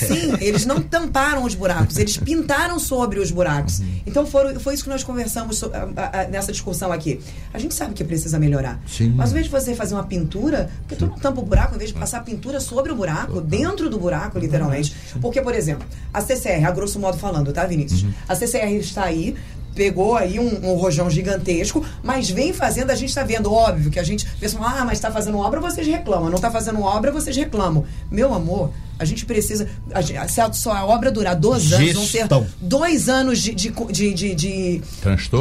[0.07, 3.79] Sim, eles não tamparam os buracos, eles pintaram sobre os buracos.
[3.79, 3.85] Uhum.
[4.05, 7.19] Então foram, foi isso que nós conversamos so- a- a- nessa discussão aqui.
[7.53, 8.79] A gente sabe que precisa melhorar.
[8.87, 9.09] Sim.
[9.15, 11.75] Mas ao invés de você fazer uma pintura, porque tu não tampa o buraco, ao
[11.75, 14.95] invés de passar a pintura sobre o buraco, dentro do buraco, literalmente.
[15.21, 18.05] Porque, por exemplo, a CCR, a grosso modo falando, tá, Vinícius?
[18.27, 19.35] A CCR está aí.
[19.75, 23.99] Pegou aí um, um rojão gigantesco, mas vem fazendo, a gente está vendo, óbvio, que
[23.99, 26.29] a gente pensa, ah, mas está fazendo obra, vocês reclamam.
[26.29, 27.85] Não está fazendo obra, vocês reclamam.
[28.11, 29.67] Meu amor, a gente precisa.
[29.93, 32.27] a se a, só a obra durar dois anos, vão ser
[32.61, 34.35] dois anos de, de, de, de,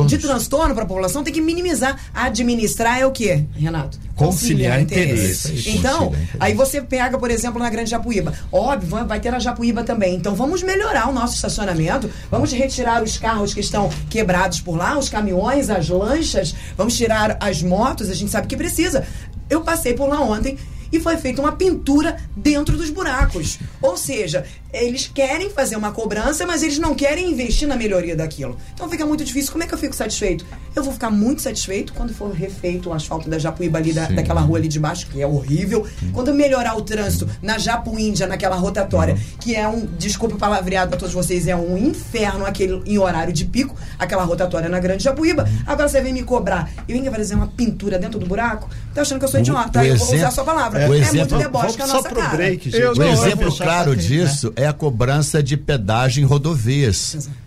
[0.07, 1.99] de transtorno para a população, tem que minimizar.
[2.15, 3.99] Administrar é o quê, Renato?
[4.27, 5.67] Conciliar interesses.
[5.67, 6.37] Então, Conciliar interesses.
[6.41, 8.33] aí você pega, por exemplo, na Grande Japuíba.
[8.51, 10.15] Óbvio, vai- vai ter na Japuíba também.
[10.15, 12.11] Então, vamos melhorar o nosso estacionamento.
[12.31, 16.55] Vamos retirar os carros que estão quebrados por lá, os caminhões, as lanchas.
[16.77, 18.11] Vamos tirar as motos.
[18.11, 19.05] A gente sabe que precisa.
[19.51, 20.57] Eu passei por lá ontem
[20.93, 23.59] e foi feita uma pintura dentro dos buracos.
[23.81, 28.57] Ou seja, eles querem fazer uma cobrança, mas eles não querem investir na melhoria daquilo.
[28.75, 29.53] Então fica muito difícil.
[29.53, 30.45] Como é que eu fico satisfeito?
[30.75, 34.41] Eu vou ficar muito satisfeito quando for refeito o asfalto da Japuíba ali, da, daquela
[34.41, 35.87] rua ali de baixo, que é horrível.
[36.13, 40.99] Quando melhorar o trânsito na Japuíndia, naquela rotatória, que é um, desculpe o palavreado pra
[40.99, 45.47] todos vocês, é um inferno aquele em horário de pico, aquela rotatória na Grande Japuíba.
[45.67, 46.71] Agora você vem me cobrar.
[46.89, 48.71] Eu ainda vai fazer uma pintura dentro do buraco?
[48.95, 49.81] Tá achando que eu sou idiota?
[49.81, 50.82] o eu vou usar a sua palavra.
[50.83, 52.37] É, É, o muito exemplo- deboche com a nossa só pro cara.
[52.37, 57.15] break, Um não, exemplo claro quem, disso é a cobrança de pedágio em rodovias.
[57.15, 57.42] Exato.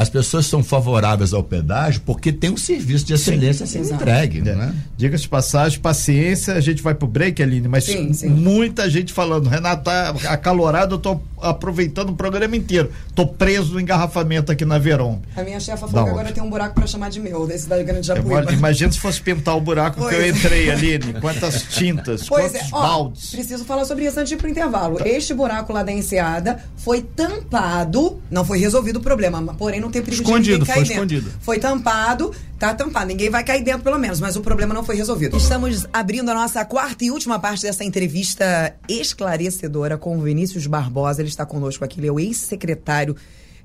[0.00, 4.02] As pessoas são favoráveis ao pedágio porque tem um serviço de excelência sendo exato.
[4.02, 4.38] entregue.
[4.48, 4.54] É.
[4.54, 4.74] Né?
[4.96, 8.28] Diga-se de passagem, paciência, a gente vai pro break, Aline, mas Sim, sim.
[8.30, 12.90] muita gente falando, Renato, tá acalorado, eu tô aproveitando o programa inteiro.
[13.14, 15.18] Tô preso no engarrafamento aqui na Verón.
[15.36, 16.20] A minha chefa Da falou que onde?
[16.20, 18.40] agora tem um buraco pra chamar de meu, desse da Grande Eu Japuíba.
[18.42, 20.28] moro- Imagina se fosse pintar o buraco que eu Pois é.
[20.30, 21.20] entrei, Aline.
[21.20, 23.30] Quantas tintas, Pois quantos é, ó, baldes.
[23.32, 24.96] preciso falar sobre isso antes de ir pro intervalo.
[24.96, 25.06] Tá.
[25.06, 29.89] Este buraco lá da enseada foi tampado, não foi resolvido o problema, mas, porém não
[29.90, 30.94] tem perigo Escondido, de cair foi dentro.
[30.94, 31.32] escondido.
[31.40, 34.96] Foi tampado, tá tampado, ninguém vai cair dentro pelo menos, mas o problema não foi
[34.96, 35.36] resolvido.
[35.36, 41.20] Estamos abrindo a nossa quarta e última parte dessa entrevista esclarecedora com o Vinícius Barbosa,
[41.22, 43.16] ele está conosco aqui, ele é o ex-secretário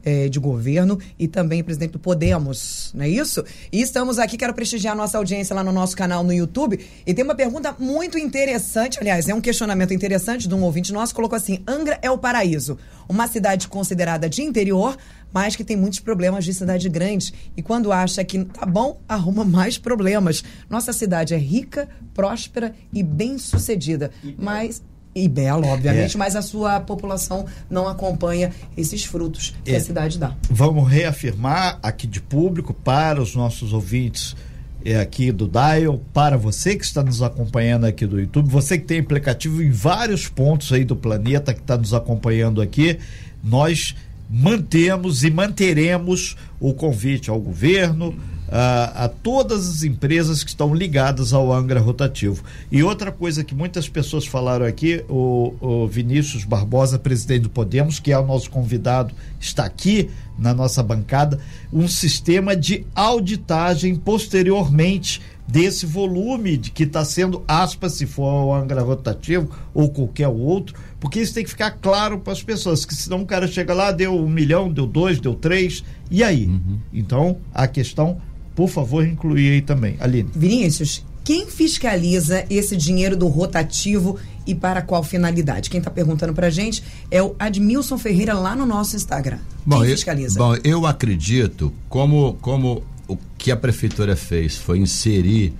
[0.05, 3.43] eh, de governo e também presidente do Podemos, não é isso?
[3.71, 6.79] E estamos aqui, quero prestigiar a nossa audiência lá no nosso canal no YouTube.
[7.05, 11.15] E tem uma pergunta muito interessante, aliás, é um questionamento interessante de um ouvinte nosso,
[11.15, 12.77] colocou assim: Angra é o paraíso,
[13.09, 14.95] uma cidade considerada de interior,
[15.33, 17.33] mas que tem muitos problemas de cidade grande.
[17.57, 20.43] E quando acha que tá bom, arruma mais problemas.
[20.69, 24.81] Nossa cidade é rica, próspera e bem-sucedida, mas
[25.15, 26.19] e bela, obviamente, É.
[26.19, 29.77] mas a sua população não acompanha esses frutos que É.
[29.77, 30.35] a cidade dá.
[30.49, 34.35] Vamos reafirmar aqui de público para os nossos ouvintes
[34.83, 38.85] é, aqui do Dial, para você que está nos acompanhando aqui do YouTube, você que
[38.85, 42.99] tem aplicativo em vários pontos aí do planeta que está nos acompanhando aqui,
[43.43, 43.95] nós
[44.29, 48.15] mantemos e manteremos o convite ao governo,
[48.49, 52.43] a, a todas as empresas que estão ligadas ao Angra Rotativo.
[52.71, 57.99] E outra coisa que muitas pessoas falaram aqui, o, o Vinícius Barbosa, presidente do Podemos,
[57.99, 61.39] que é o nosso convidado, está aqui na nossa bancada,
[61.71, 68.53] um sistema de auditagem posteriormente desse volume de que está sendo aspas se for o
[68.53, 72.95] Angra Rotativo ou qualquer outro, porque isso tem que ficar claro para as pessoas, que
[72.95, 76.49] senão o cara chega lá, deu um milhão, deu dois, deu três, e aí?
[76.91, 78.19] Então, a questão,
[78.55, 79.97] por favor, incluir aí também.
[79.99, 80.29] Aline.
[80.33, 85.69] Vinícius, quem fiscaliza esse dinheiro do rotativo e para qual finalidade?
[85.69, 89.39] Quem está perguntando para a gente é o Admilson Ferreira lá no nosso Instagram.
[89.67, 90.37] quem eu, fiscaliza?
[90.37, 95.53] bom, eu acredito, como, como o que a prefeitura fez foi inserir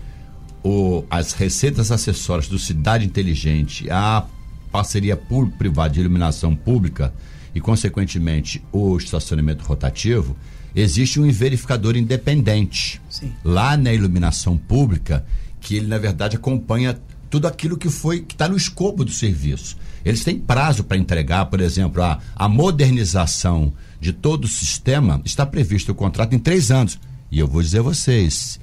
[0.64, 4.26] o, as receitas acessórias do Cidade Inteligente, a
[4.72, 7.14] parceria público-privada de iluminação pública
[7.54, 10.36] e, consequentemente, o estacionamento rotativo,
[10.76, 13.32] existe um verificador independente Sim.
[13.44, 15.26] lá na iluminação pública
[15.62, 17.00] que ele, na verdade, acompanha
[17.30, 19.78] tudo aquilo que foi que está no escopo do serviço.
[20.04, 25.46] Eles têm prazo para entregar, por exemplo, a, a modernização de todo o sistema está
[25.46, 27.00] previsto o contrato em três anos.
[27.32, 28.60] E eu vou dizer a vocês,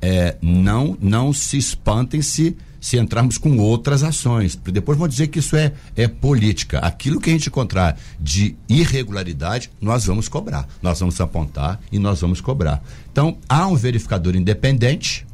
[0.00, 2.56] é, não, não se espantem se,
[2.86, 4.54] se entrarmos com outras ações.
[4.54, 6.78] Depois vão dizer que isso é, é política.
[6.78, 10.68] Aquilo que a gente encontrar de irregularidade, nós vamos cobrar.
[10.80, 12.80] Nós vamos apontar e nós vamos cobrar.
[13.10, 15.26] Então, há um verificador independente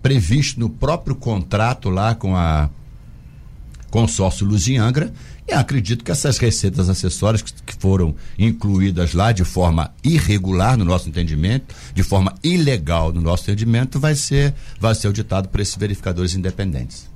[0.00, 2.70] previsto no próprio contrato lá com a
[3.90, 5.12] consórcio Luziangra
[5.50, 10.84] e acredito que essas receitas acessórias que, que foram incluídas lá de forma irregular no
[10.84, 15.74] nosso entendimento, de forma ilegal no nosso entendimento, vai ser vai ser auditado por esses
[15.74, 17.09] verificadores independentes.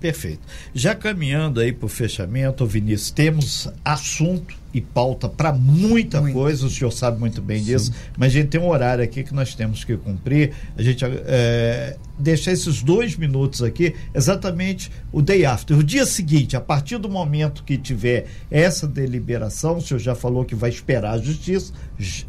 [0.00, 0.40] Perfeito.
[0.72, 6.34] Já caminhando aí para o fechamento, Vinícius, temos assunto e pauta para muita Muito.
[6.34, 7.64] coisa, o senhor sabe muito bem Sim.
[7.64, 10.52] disso, mas a gente tem um horário aqui que nós temos que cumprir.
[10.76, 15.76] A gente é, deixa esses dois minutos aqui, exatamente o day after.
[15.76, 20.44] O dia seguinte, a partir do momento que tiver essa deliberação, o senhor já falou
[20.44, 21.72] que vai esperar a justiça,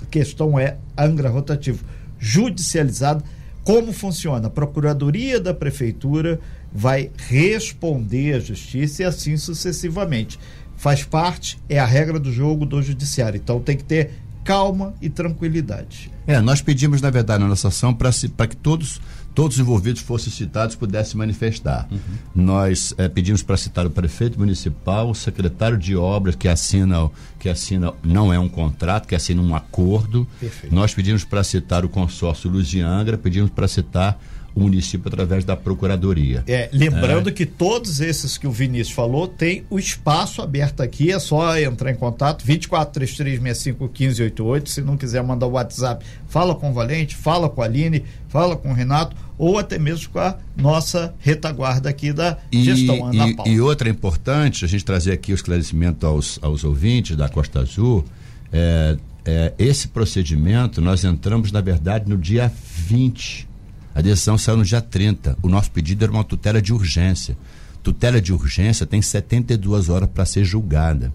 [0.01, 1.83] a questão é Angra Rotativo
[2.17, 3.23] judicializado.
[3.63, 4.47] Como funciona?
[4.47, 6.39] A Procuradoria da Prefeitura
[6.71, 10.39] vai responder à justiça e assim sucessivamente.
[10.75, 13.37] Faz parte, é a regra do jogo do judiciário.
[13.37, 14.11] Então tem que ter
[14.43, 16.11] calma e tranquilidade.
[16.25, 18.11] É, nós pedimos, na verdade, na nossa ação para
[18.47, 19.01] que todos
[19.33, 21.87] todos os envolvidos fossem citados pudessem manifestar.
[21.89, 21.99] Uhum.
[22.35, 27.09] Nós é, pedimos para citar o prefeito municipal, o secretário de obras que assina,
[27.39, 30.27] que assina não é um contrato, que assina um acordo.
[30.39, 30.75] Perfeito.
[30.75, 34.19] Nós pedimos para citar o consórcio Luz de Angra, pedimos para citar
[34.59, 36.43] o município através da procuradoria.
[36.47, 37.31] É, lembrando é.
[37.31, 41.91] que todos esses que o Vinícius falou tem o espaço aberto aqui, é só entrar
[41.91, 47.61] em contato 2433651588, se não quiser mandar o WhatsApp, fala com o Valente, fala com
[47.61, 52.37] a Aline, fala com o Renato ou até mesmo com a nossa retaguarda aqui da
[52.51, 53.51] e, gestão Ana e, Paula.
[53.51, 58.03] E outra importante, a gente trazer aqui o esclarecimento aos, aos ouvintes da Costa Azul,
[58.51, 63.48] é, é, esse procedimento nós entramos, na verdade, no dia 20
[63.93, 65.37] a decisão saiu no dia 30.
[65.41, 67.37] O nosso pedido era uma tutela de urgência.
[67.81, 71.13] Tutela de urgência tem 72 horas para ser julgada.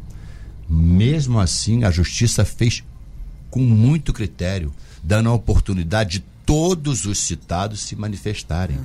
[0.69, 2.83] Mesmo assim, a justiça fez
[3.51, 4.73] com muito critério,
[5.03, 8.79] dando a oportunidade de todos os citados se manifestarem.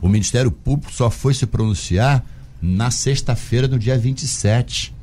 [0.00, 2.24] O Ministério Público só foi se pronunciar
[2.60, 4.95] na sexta-feira, no dia 27.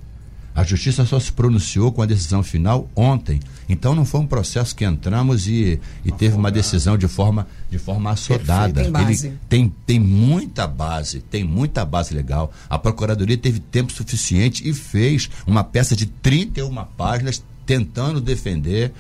[0.56, 3.39] A justiça só se pronunciou com a decisão final ontem.
[3.68, 7.80] Então não foi um processo que entramos e, e teve uma decisão de forma, de
[7.80, 8.84] forma assodada.
[8.84, 9.28] Tem, base.
[9.28, 12.51] Ele tem, tem muita base, tem muita base legal.
[12.70, 18.93] A Procuradoria teve tempo suficiente e fez uma peça de 31 páginas tentando defender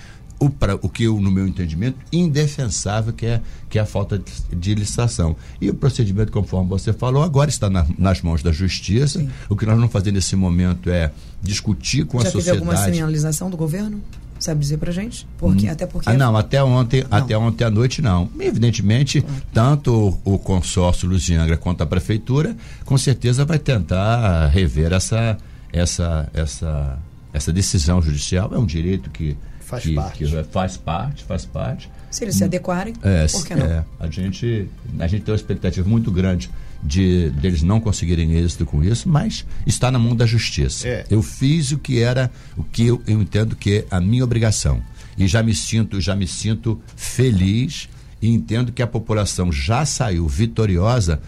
[0.43, 4.19] o, pra, o que, eu, no meu entendimento, indefensável, que é, que é a falta
[4.19, 5.37] de, de licitação.
[5.61, 9.19] E o procedimento, conforme você falou, agora está na, nas mãos da justiça.
[9.19, 9.29] Sim.
[9.47, 12.59] O que nós vamos fazer nesse momento é discutir com Já a sociedade.
[12.59, 14.01] Já teve alguma sinalização do governo?
[14.37, 15.25] Sabe dizer pra gente?
[15.37, 15.71] Porque, hum.
[15.71, 16.09] Até porque.
[16.09, 17.17] Ah, não, até ontem, não.
[17.17, 18.29] até ontem à noite não.
[18.37, 19.43] Evidentemente, claro.
[19.53, 25.37] tanto o, o consórcio Luziangra quanto a prefeitura, com certeza vai tentar rever essa,
[25.71, 26.99] essa, essa,
[27.31, 28.51] essa decisão judicial.
[28.53, 30.25] É um direito que Faz que, parte.
[30.25, 31.89] Que faz parte, faz parte.
[32.11, 33.65] Se eles se adequarem, é, por que não?
[33.65, 36.49] É, a, gente, a gente tem uma expectativa muito grande
[36.83, 40.87] de deles não conseguirem êxito com isso, mas está na mão da justiça.
[40.87, 41.05] É.
[41.09, 44.81] Eu fiz o que era, o que eu, eu entendo que é a minha obrigação.
[45.17, 47.87] E já me sinto, já me sinto feliz
[48.21, 51.21] e entendo que a população já saiu vitoriosa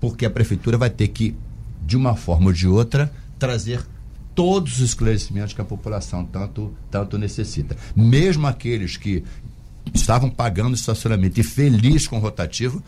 [0.00, 1.34] porque a prefeitura vai ter que,
[1.84, 3.80] de uma forma ou de outra, trazer
[4.38, 7.76] todos os esclarecimentos que a população tanto, tanto necessita.
[7.96, 9.24] Mesmo aqueles que
[9.92, 12.80] estavam pagando estacionamento e felizes com o rotativo,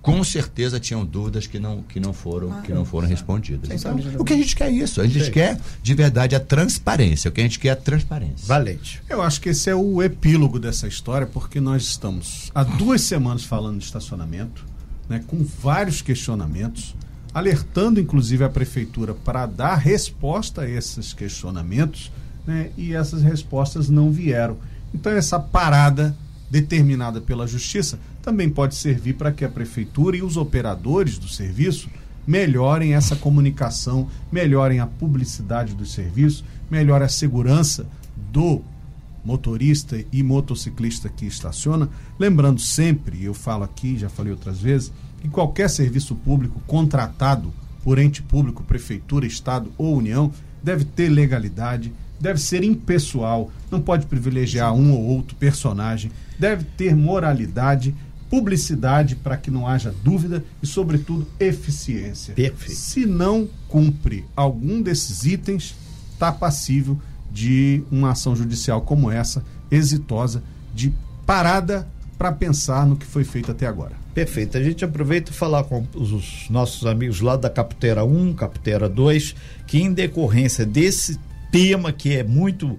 [0.00, 3.70] com certeza tinham dúvidas que não, que não foram, ah, que não foram respondidas.
[3.70, 5.02] Então, o que a gente quer é isso.
[5.02, 5.32] A gente Sim.
[5.32, 7.28] quer, de verdade, a transparência.
[7.28, 8.46] O que a gente quer é a transparência.
[8.46, 9.02] Valente.
[9.06, 13.44] Eu acho que esse é o epílogo dessa história, porque nós estamos há duas semanas
[13.44, 14.64] falando de estacionamento,
[15.10, 16.94] né, com vários questionamentos
[17.34, 22.12] alertando inclusive a prefeitura para dar resposta a esses questionamentos,
[22.46, 22.70] né?
[22.76, 24.56] e essas respostas não vieram.
[24.94, 26.16] Então, essa parada
[26.48, 31.90] determinada pela justiça também pode servir para que a prefeitura e os operadores do serviço
[32.26, 37.86] melhorem essa comunicação, melhorem a publicidade do serviço, melhorem a segurança
[38.32, 38.62] do
[39.24, 41.88] motorista e motociclista que estaciona.
[42.18, 44.92] Lembrando sempre, eu falo aqui, já falei outras vezes,
[45.24, 47.50] que qualquer serviço público contratado
[47.82, 50.30] por ente público, prefeitura, estado ou união,
[50.62, 56.94] deve ter legalidade, deve ser impessoal, não pode privilegiar um ou outro personagem, deve ter
[56.94, 57.94] moralidade,
[58.28, 62.34] publicidade para que não haja dúvida e, sobretudo, eficiência.
[62.34, 62.78] Perfeito.
[62.78, 65.74] Se não cumpre algum desses itens,
[66.12, 67.00] está passível
[67.32, 70.42] de uma ação judicial como essa, exitosa,
[70.74, 70.92] de
[71.24, 74.03] parada para pensar no que foi feito até agora.
[74.14, 74.56] Perfeito.
[74.56, 79.34] A gente aproveita e falar com os nossos amigos lá da Caputera 1, Caputera 2,
[79.66, 81.18] que em decorrência desse
[81.50, 82.78] tema que é muito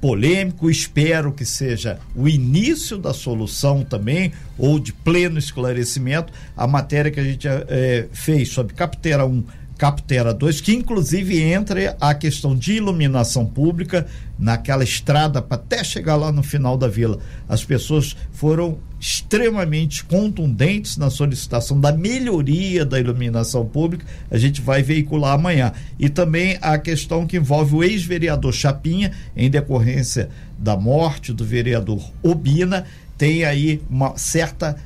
[0.00, 7.10] polêmico, espero que seja o início da solução também, ou de pleno esclarecimento, a matéria
[7.10, 9.44] que a gente é, fez sobre Caputera 1
[9.76, 14.06] Captera 2, que inclusive entra a questão de iluminação pública
[14.38, 17.18] naquela estrada para até chegar lá no final da vila.
[17.48, 24.06] As pessoas foram extremamente contundentes na solicitação da melhoria da iluminação pública.
[24.30, 25.72] A gente vai veicular amanhã.
[25.98, 32.00] E também a questão que envolve o ex-vereador Chapinha, em decorrência da morte do vereador
[32.22, 32.86] Obina,
[33.18, 34.76] tem aí uma certa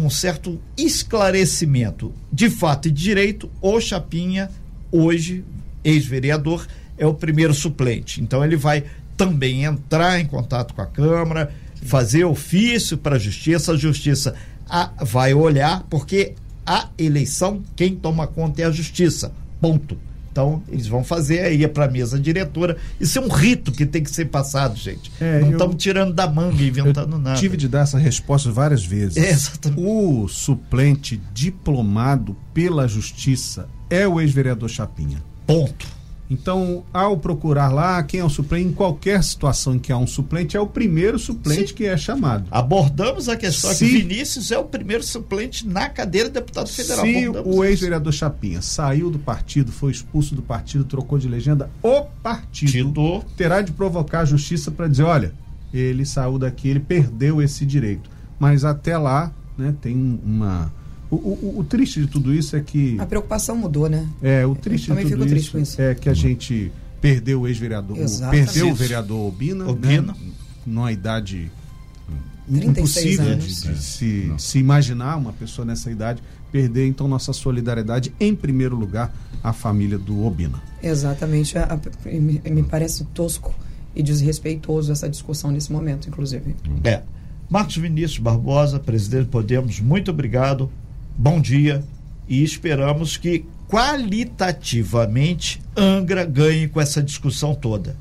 [0.00, 3.50] um certo esclarecimento de fato e de direito.
[3.60, 4.50] O Chapinha,
[4.90, 5.44] hoje,
[5.84, 6.66] ex-vereador,
[6.96, 8.20] é o primeiro suplente.
[8.20, 8.84] Então ele vai
[9.16, 13.72] também entrar em contato com a Câmara, fazer ofício para a Justiça.
[13.72, 14.34] A Justiça
[14.68, 16.34] a, vai olhar, porque
[16.64, 19.32] a eleição, quem toma conta é a Justiça.
[19.60, 19.98] Ponto.
[20.32, 22.78] Então, eles vão fazer aí para a mesa diretora.
[22.98, 25.12] Isso é um rito que tem que ser passado, gente.
[25.20, 27.38] É, Não estamos tirando da manga e inventando nada.
[27.38, 29.18] Tive de dar essa resposta várias vezes.
[29.18, 29.82] É, exatamente.
[29.84, 35.22] O suplente diplomado pela justiça é o ex-vereador Chapinha.
[35.46, 35.86] Ponto.
[36.32, 40.06] Então, ao procurar lá quem é o suplente, em qualquer situação em que há um
[40.06, 41.74] suplente, é o primeiro suplente Sim.
[41.74, 42.46] que é chamado.
[42.50, 47.04] Abordamos a questão se, que Vinícius é o primeiro suplente na cadeira de deputado federal.
[47.04, 51.68] Se Abordamos o ex-vereador Chapinha saiu do partido, foi expulso do partido, trocou de legenda,
[51.82, 55.34] o partido terá de provocar a justiça para dizer: olha,
[55.72, 58.08] ele saiu daqui, ele perdeu esse direito.
[58.38, 60.72] Mas até lá, né, tem uma
[61.12, 62.98] o, o, o, triste de tudo isso é que.
[62.98, 64.08] A preocupação mudou, né?
[64.22, 67.98] É, o triste de tudo isso, isso, é que a gente perdeu o ex-vereador.
[68.30, 69.68] Perdeu o vereador Obina.
[69.68, 70.12] Obina.
[70.12, 70.32] Né?
[70.64, 71.52] Numa idade
[72.48, 76.86] impossível de, de se, se imaginar uma pessoa nessa idade perder.
[76.86, 80.62] Então, nossa solidariedade, em primeiro lugar, à família do Obina.
[80.82, 81.58] Exatamente.
[81.58, 83.54] A, a, me, me parece tosco
[83.94, 86.56] e desrespeitoso essa discussão nesse momento, inclusive.
[86.84, 87.02] É.
[87.50, 90.70] Marcos Vinícius Barbosa, presidente Podemos, muito obrigado
[91.16, 91.82] bom dia
[92.28, 97.96] e esperamos que qualitativamente Angra ganhe com essa discussão toda.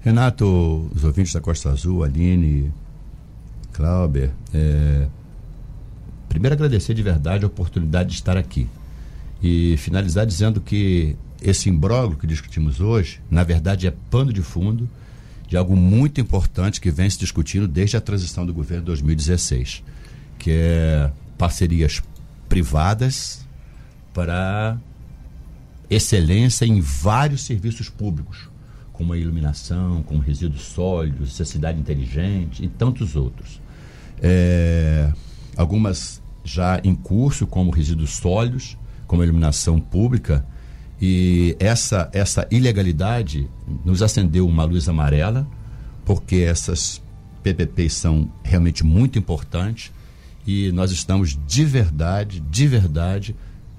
[0.00, 2.72] Renato, os ouvintes da Costa Azul, Aline,
[3.72, 5.06] Clauber, é,
[6.28, 8.66] primeiro agradecer de verdade a oportunidade de estar aqui
[9.42, 14.88] e finalizar dizendo que esse imbróglio que discutimos hoje, na verdade, é pano de fundo
[15.46, 19.82] de algo muito importante que vem se discutindo desde a transição do governo 2016,
[20.38, 21.10] que é
[21.40, 22.02] parcerias
[22.50, 23.46] privadas
[24.12, 24.76] para
[25.88, 28.50] excelência em vários serviços públicos,
[28.92, 33.58] como a iluminação, como resíduos sólidos, cidade inteligente e tantos outros.
[34.20, 35.10] É,
[35.56, 38.76] algumas já em curso, como resíduos sólidos,
[39.06, 40.44] como iluminação pública,
[41.00, 43.48] e essa, essa ilegalidade
[43.82, 45.48] nos acendeu uma luz amarela,
[46.04, 47.00] porque essas
[47.42, 49.90] PPPs são realmente muito importantes
[50.46, 53.36] e nós estamos de verdade, de verdade,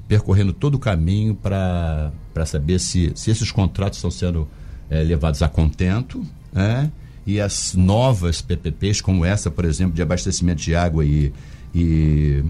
[0.07, 2.11] percorrendo todo o caminho para
[2.45, 4.47] saber se, se esses contratos estão sendo
[4.89, 6.91] é, levados a contento, né?
[7.25, 11.31] e as novas PPPs, como essa, por exemplo, de abastecimento de água e,
[11.73, 12.43] e,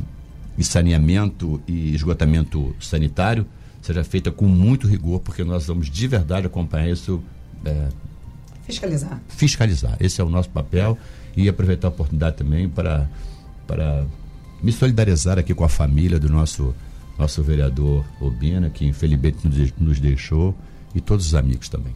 [0.57, 3.45] e saneamento e esgotamento sanitário,
[3.82, 7.22] seja feita com muito rigor, porque nós vamos de verdade acompanhar isso.
[7.66, 7.88] É,
[8.66, 9.22] fiscalizar.
[9.28, 9.97] Fiscalizar.
[9.99, 10.97] Esse é o nosso papel
[11.36, 13.07] e aproveitar a oportunidade também para
[13.72, 14.06] para
[14.62, 16.76] me solidarizar aqui com a família do nosso
[17.18, 19.38] nosso vereador Obina, que infelizmente
[19.80, 20.56] nos deixou,
[20.94, 21.94] e todos os amigos também.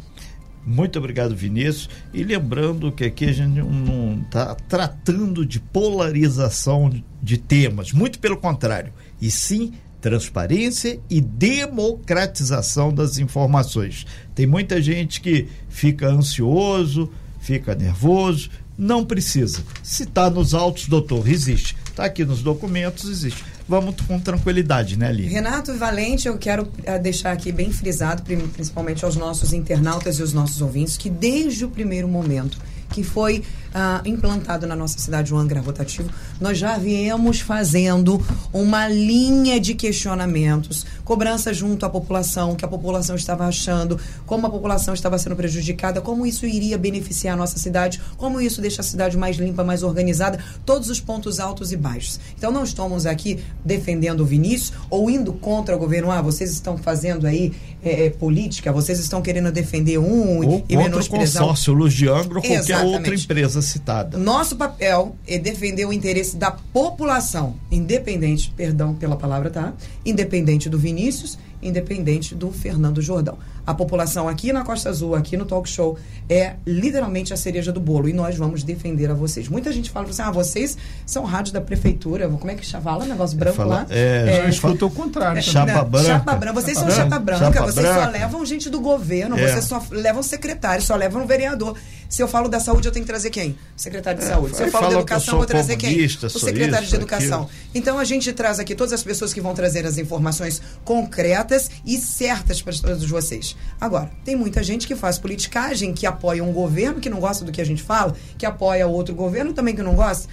[0.65, 1.89] Muito obrigado, Vinícius.
[2.13, 8.37] E lembrando que aqui a gente não está tratando de polarização de temas, muito pelo
[8.37, 14.05] contrário, e sim transparência e democratização das informações.
[14.35, 19.63] Tem muita gente que fica ansioso, fica nervoso, não precisa.
[19.83, 21.75] Se está nos autos, doutor, existe.
[21.89, 23.43] Está aqui nos documentos, existe.
[23.67, 25.29] Vamos com tranquilidade, né, Aline?
[25.29, 30.33] Renato Valente, eu quero eh, deixar aqui bem frisado, principalmente aos nossos internautas e os
[30.33, 32.59] nossos ouvintes, que desde o primeiro momento
[32.95, 33.43] que foi
[33.73, 39.75] ah, implantado na nossa cidade o Angra Rotativo, nós já viemos fazendo uma linha de
[39.75, 45.35] questionamentos, cobrança junto à população, que a população estava achando, como a população estava sendo
[45.35, 49.61] prejudicada, como isso iria beneficiar a nossa cidade, como isso deixa a cidade mais limpa,
[49.61, 52.17] mais organizada, todos os pontos altos e baixos.
[52.37, 56.11] Então não estamos aqui defendendo o Vinícius ou indo contra o governo.
[56.11, 57.51] Ah, vocês estão fazendo aí
[57.85, 61.43] é, política, vocês estão querendo defender um ou e menosprezar.
[61.43, 64.17] o consórcio Luz de Angra ou qualquer outra empresa citada.
[64.17, 69.73] Nosso papel é defender o interesse da população, independente, perdão pela palavra, tá?
[70.05, 73.37] Independente do Vinícius, independente do Fernando Jordão.
[73.65, 75.97] A população aqui na Costa Azul, aqui no Talk Show,
[76.29, 79.47] é literalmente a cereja do bolo e nós vamos defender a vocês.
[79.47, 82.63] Muita gente fala assim: ah, vocês são rádio da prefeitura, como é que
[83.03, 83.85] o negócio branco Fala- lá?
[83.89, 85.39] é, Eu escuto o contrário.
[85.39, 85.51] É, também.
[85.51, 86.07] Chapa não, branca.
[86.07, 86.61] Chapa branca.
[86.61, 87.09] Vocês Chapa são branca.
[87.09, 88.09] chapa branca, Chapa vocês só branca.
[88.11, 89.47] levam gente do governo, É.
[89.47, 91.75] vocês só levam secretário, só levam vereador.
[92.07, 93.51] Se eu falo da saúde, eu tenho que trazer quem?
[93.51, 94.55] O secretário de saúde.
[94.55, 96.05] Se eu falo da educação, eu vou trazer quem?
[96.05, 97.43] O secretário isso, de educação.
[97.43, 97.49] aquilo.
[97.73, 101.97] Então a gente traz aqui todas as pessoas que vão trazer as informações concretas e
[101.97, 103.54] certas para todos vocês.
[103.79, 107.51] Agora, tem muita gente que faz politicagem, que apoia um governo que não gosta do
[107.51, 110.27] que a gente fala, que apoia outro governo também que não gosta.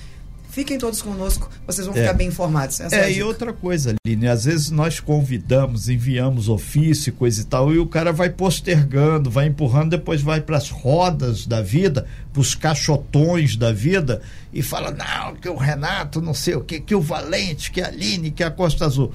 [0.49, 2.01] Fiquem todos conosco, vocês vão É.
[2.01, 2.79] ficar bem informados.
[2.79, 7.45] Essa é, É, e outra coisa, Aline, às vezes nós convidamos, enviamos ofício, coisa e
[7.45, 12.07] tal, e o cara vai postergando, vai empurrando, depois vai para as rodas da vida,
[12.35, 14.21] para os caixotões da vida,
[14.53, 17.87] e fala: não, que o Renato, não sei o que, que o Valente, que a
[17.87, 19.11] Aline, que a Costa Azul.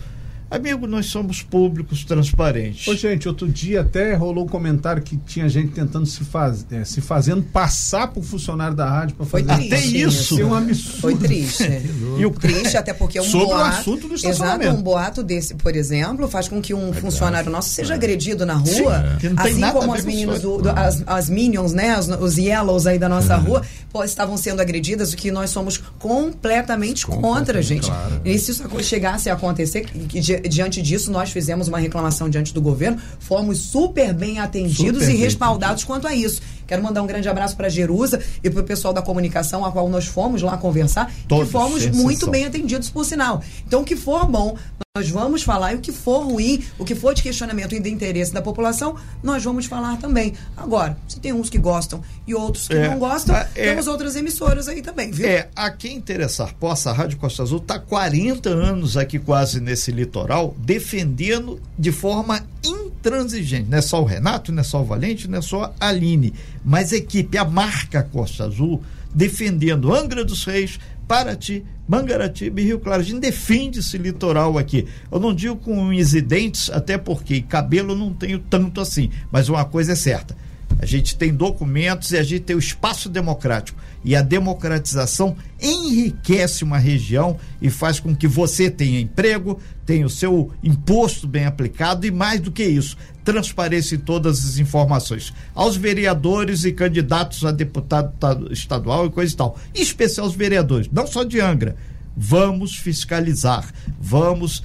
[0.50, 2.88] Amigo, nós somos públicos transparentes.
[2.88, 6.86] Ô, gente, outro dia até rolou um comentário que tinha gente tentando se, faz, eh,
[6.86, 9.68] se fazendo passar por funcionário da rádio para Foi fazer.
[9.68, 9.76] triste.
[9.76, 10.40] Até isso.
[10.42, 11.00] É um absurdo.
[11.02, 11.64] Foi triste.
[12.18, 13.78] E o- triste, até porque um Sobre o boato.
[13.80, 14.74] assunto do Exato, estacionamento.
[14.76, 19.18] um boato desse, por exemplo, faz com que um funcionário nosso seja agredido na rua.
[19.20, 20.40] que não tem assim como as isso.
[20.40, 22.00] do, do- as, as minions, né?
[22.00, 23.62] Os, os yellows aí da nossa rua,
[23.92, 27.92] pô, estavam sendo agredidas, o que nós somos completamente contra, gente.
[28.26, 32.62] E se isso chegasse a acontecer, que, diante disso, nós fizemos uma reclamação diante do
[32.62, 36.42] governo, fomos super bem atendidos Super e bem respaldados quanto a isso.
[36.68, 39.88] Quero mandar um grande abraço para Jerusa e para o pessoal da comunicação, a qual
[39.90, 43.42] nós fomos lá conversar, Todos, que fomos muito bem atendidos por sinal.
[43.66, 44.58] Então, o que for bom,
[44.96, 47.90] nós vamos falar, e o que for ruim, o que for de questionamento e de
[47.90, 50.34] interesse da população, nós vamos falar também.
[50.56, 53.70] Agora, se tem uns que gostam e outros que É, não gostam, ah, é.
[53.70, 55.28] temos outras emissoras aí também, viu?
[55.28, 59.92] É, a quem interessar possa, a Rádio Costa Azul está 40 anos aqui quase nesse
[59.92, 63.70] litoral, defendendo de forma intransigente.
[63.70, 66.34] Não é só o Renato, não é só o Valente, não é só a Aline,
[66.68, 68.84] mas a equipe, a marca Costa Azul,
[69.16, 70.78] defendendo Angra dos Reis,
[71.08, 73.00] Paraty, Mangaratiba e Rio Claro.
[73.00, 74.86] A gente defende esse litoral aqui.
[75.10, 79.48] Eu não digo com unhas e dentes, até porque cabelo não tenho tanto assim, mas
[79.48, 80.36] uma coisa é certa.
[80.78, 83.80] A gente tem documentos e a gente tem o espaço democrático.
[84.06, 90.10] E a democratização enriquece uma região e faz com que você tenha emprego, tenha o
[90.10, 95.34] seu imposto bem aplicado e, mais do que isso, transparência em todas as informações.
[95.54, 99.58] Aos vereadores e candidatos a deputado ta- estadual e coisa e tal.
[99.76, 101.76] Em especial os vereadores, não só de Angra.
[102.16, 104.64] Vamos fiscalizar, vamos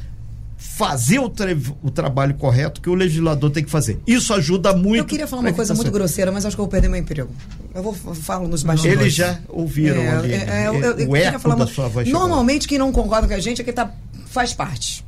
[0.62, 4.00] fazer o, tra- o trabalho correto que o legislador tem que fazer.
[4.06, 4.96] Isso ajuda muito.
[4.98, 7.30] Eu queria falar uma coisa muito grosseira, mas acho que eu vou perder meu emprego.
[7.74, 9.00] Eu vou falo nos bastidores.
[9.02, 12.08] Eles já ouviram É, ali, é, eu- eu- eu o eco falar da sua voz.
[12.08, 13.92] Normalmente, quem não concorda com a gente é que tá,
[14.26, 15.04] faz parte.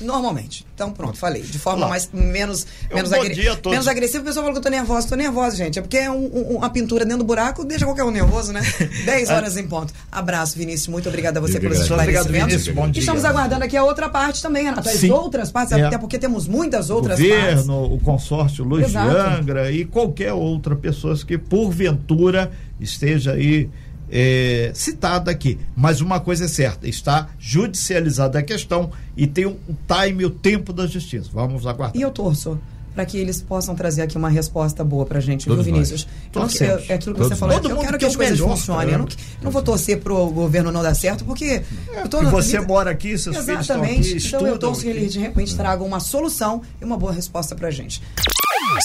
[0.00, 0.66] Normalmente.
[0.74, 1.42] Então, pronto, falei.
[1.42, 1.88] De forma Olá.
[1.88, 3.70] mais, menos, menos, bom agre- dia a todos.
[3.72, 4.22] menos agressiva.
[4.22, 5.08] O pessoal fala que eu tô nervosa.
[5.08, 5.78] Tô nervosa, gente.
[5.78, 8.60] É porque é um- um- uma pintura dentro do buraco, deixa qualquer um nervoso, né?
[9.06, 9.92] 10 horas em ponto.
[10.10, 10.88] Abraço, Vinícius.
[10.88, 11.94] Muito obrigada a você pelos agradeço.
[11.94, 12.52] Obrigado, esclarecimentos.
[12.66, 12.74] Vinícius.
[12.74, 13.00] Bom dia.
[13.00, 14.88] Estamos aguardando aqui a outra parte também, Renato.
[14.88, 15.10] As Sim.
[15.10, 15.82] outras partes, É.
[15.82, 17.92] até porque temos muitas outras governo, partes.
[17.94, 19.16] o consórcio Luz de Exato.
[19.16, 22.50] Angra e qualquer outra pessoa que porventura
[22.80, 23.70] esteja aí
[24.10, 25.58] é, citada aqui.
[25.74, 30.72] Mas uma coisa é certa, está judicializada a questão e tem o time, o tempo
[30.72, 31.28] da justiça.
[31.32, 31.96] Vamos aguardar.
[31.96, 32.58] E eu torço
[32.94, 36.06] para que eles possam trazer aqui uma resposta boa pra gente, Todos viu, Vinícius?
[36.32, 38.38] Eu eu- é aquilo que Todos você falou, eu Todo mundo quero que as coisas
[38.38, 38.92] melhor funcionem.
[38.92, 41.62] Eu não, eu não vou torcer pro governo não dar certo, porque
[41.92, 44.08] eu tô você vida- mora aqui, seus filhos estão aqui, Exatamente.
[44.10, 47.56] Então estudam eu torço que eles de repente tragam uma solução e uma boa resposta
[47.56, 48.00] pra gente.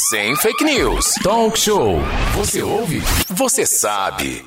[0.09, 1.13] Sem fake news.
[1.23, 1.99] Talk show.
[2.35, 3.01] Você ouve?
[3.29, 4.43] Você sabe.